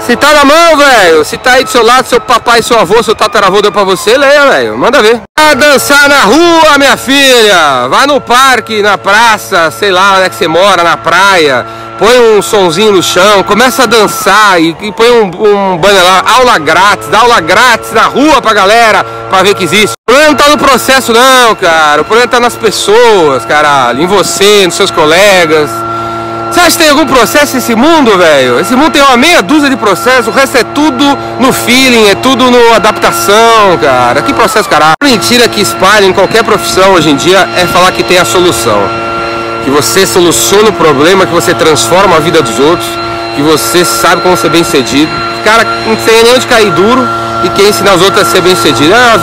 Se 0.00 0.16
tá 0.16 0.32
na 0.32 0.44
mão, 0.44 0.76
velho, 0.76 1.24
se 1.24 1.36
tá 1.36 1.52
aí 1.52 1.64
do 1.64 1.70
seu 1.70 1.84
lado, 1.84 2.08
seu 2.08 2.20
papai, 2.20 2.62
seu 2.62 2.78
avô, 2.78 3.02
seu 3.02 3.14
tataravô 3.14 3.60
deu 3.60 3.70
pra 3.70 3.84
você, 3.84 4.16
leia, 4.16 4.46
velho, 4.46 4.78
manda 4.78 5.02
ver. 5.02 5.20
Vai 5.38 5.54
dançar 5.54 6.08
na 6.08 6.22
rua, 6.22 6.78
minha 6.78 6.96
filha, 6.96 7.88
vai 7.88 8.06
no 8.06 8.20
parque, 8.20 8.80
na 8.80 8.96
praça, 8.96 9.70
sei 9.70 9.90
lá 9.90 10.14
onde 10.14 10.22
é 10.22 10.28
que 10.30 10.36
você 10.36 10.48
mora, 10.48 10.82
na 10.82 10.96
praia, 10.96 11.66
põe 11.98 12.38
um 12.38 12.40
sonzinho 12.40 12.92
no 12.92 13.02
chão, 13.02 13.42
começa 13.42 13.82
a 13.82 13.86
dançar 13.86 14.60
e, 14.60 14.74
e 14.80 14.92
põe 14.92 15.10
um, 15.10 15.24
um 15.24 15.76
banner 15.76 16.02
lá, 16.02 16.24
aula 16.36 16.58
grátis, 16.58 17.08
dá 17.08 17.18
aula 17.20 17.40
grátis 17.40 17.92
na 17.92 18.04
rua 18.04 18.40
pra 18.40 18.54
galera, 18.54 19.04
pra 19.28 19.42
ver 19.42 19.54
que 19.54 19.64
existe. 19.64 19.92
O 19.92 20.10
problema 20.10 20.30
não 20.30 20.36
tá 20.36 20.48
no 20.48 20.58
processo 20.58 21.12
não, 21.12 21.54
cara, 21.54 22.00
o 22.00 22.04
problema 22.04 22.30
tá 22.30 22.40
nas 22.40 22.54
pessoas, 22.54 23.44
caralho, 23.44 24.02
em 24.02 24.06
você, 24.06 24.64
nos 24.64 24.74
seus 24.74 24.90
colegas. 24.90 25.68
Você 26.50 26.60
acha 26.60 26.70
que 26.70 26.78
tem 26.78 26.90
algum 26.90 27.06
processo 27.06 27.54
nesse 27.54 27.74
mundo, 27.74 28.16
velho? 28.16 28.58
Esse 28.60 28.74
mundo 28.74 28.92
tem 28.92 29.02
uma 29.02 29.16
meia 29.16 29.42
dúzia 29.42 29.68
de 29.68 29.76
processos, 29.76 30.28
o 30.28 30.30
resto 30.30 30.56
é 30.56 30.64
tudo 30.64 31.04
no 31.38 31.52
feeling, 31.52 32.08
é 32.08 32.14
tudo 32.14 32.50
no 32.50 32.74
adaptação, 32.74 33.78
cara. 33.80 34.22
Que 34.22 34.32
processo, 34.32 34.68
caralho? 34.68 34.94
A 35.00 35.04
mentira 35.04 35.46
que 35.48 35.60
espalha 35.60 36.04
em 36.04 36.12
qualquer 36.12 36.42
profissão 36.42 36.94
hoje 36.94 37.10
em 37.10 37.16
dia 37.16 37.48
é 37.56 37.66
falar 37.66 37.92
que 37.92 38.02
tem 38.02 38.18
a 38.18 38.24
solução 38.24 39.08
que 39.68 39.70
você 39.70 40.06
soluciona 40.06 40.70
o 40.70 40.72
problema, 40.72 41.26
que 41.26 41.32
você 41.32 41.52
transforma 41.52 42.16
a 42.16 42.20
vida 42.20 42.40
dos 42.40 42.58
outros, 42.58 42.88
que 43.36 43.42
você 43.42 43.84
sabe 43.84 44.22
como 44.22 44.34
ser 44.34 44.48
bem 44.48 44.64
sucedido. 44.64 45.12
Cara, 45.44 45.62
não 45.86 45.94
tem 45.94 46.24
nem 46.24 46.34
onde 46.34 46.46
cair 46.46 46.70
duro 46.70 47.06
e 47.44 47.50
quer 47.50 47.68
ensinar 47.68 47.94
os 47.94 48.00
outros 48.00 48.22
a 48.22 48.24
ser 48.24 48.40
bem 48.40 48.56
sucedido. 48.56 48.94
É 48.94 49.14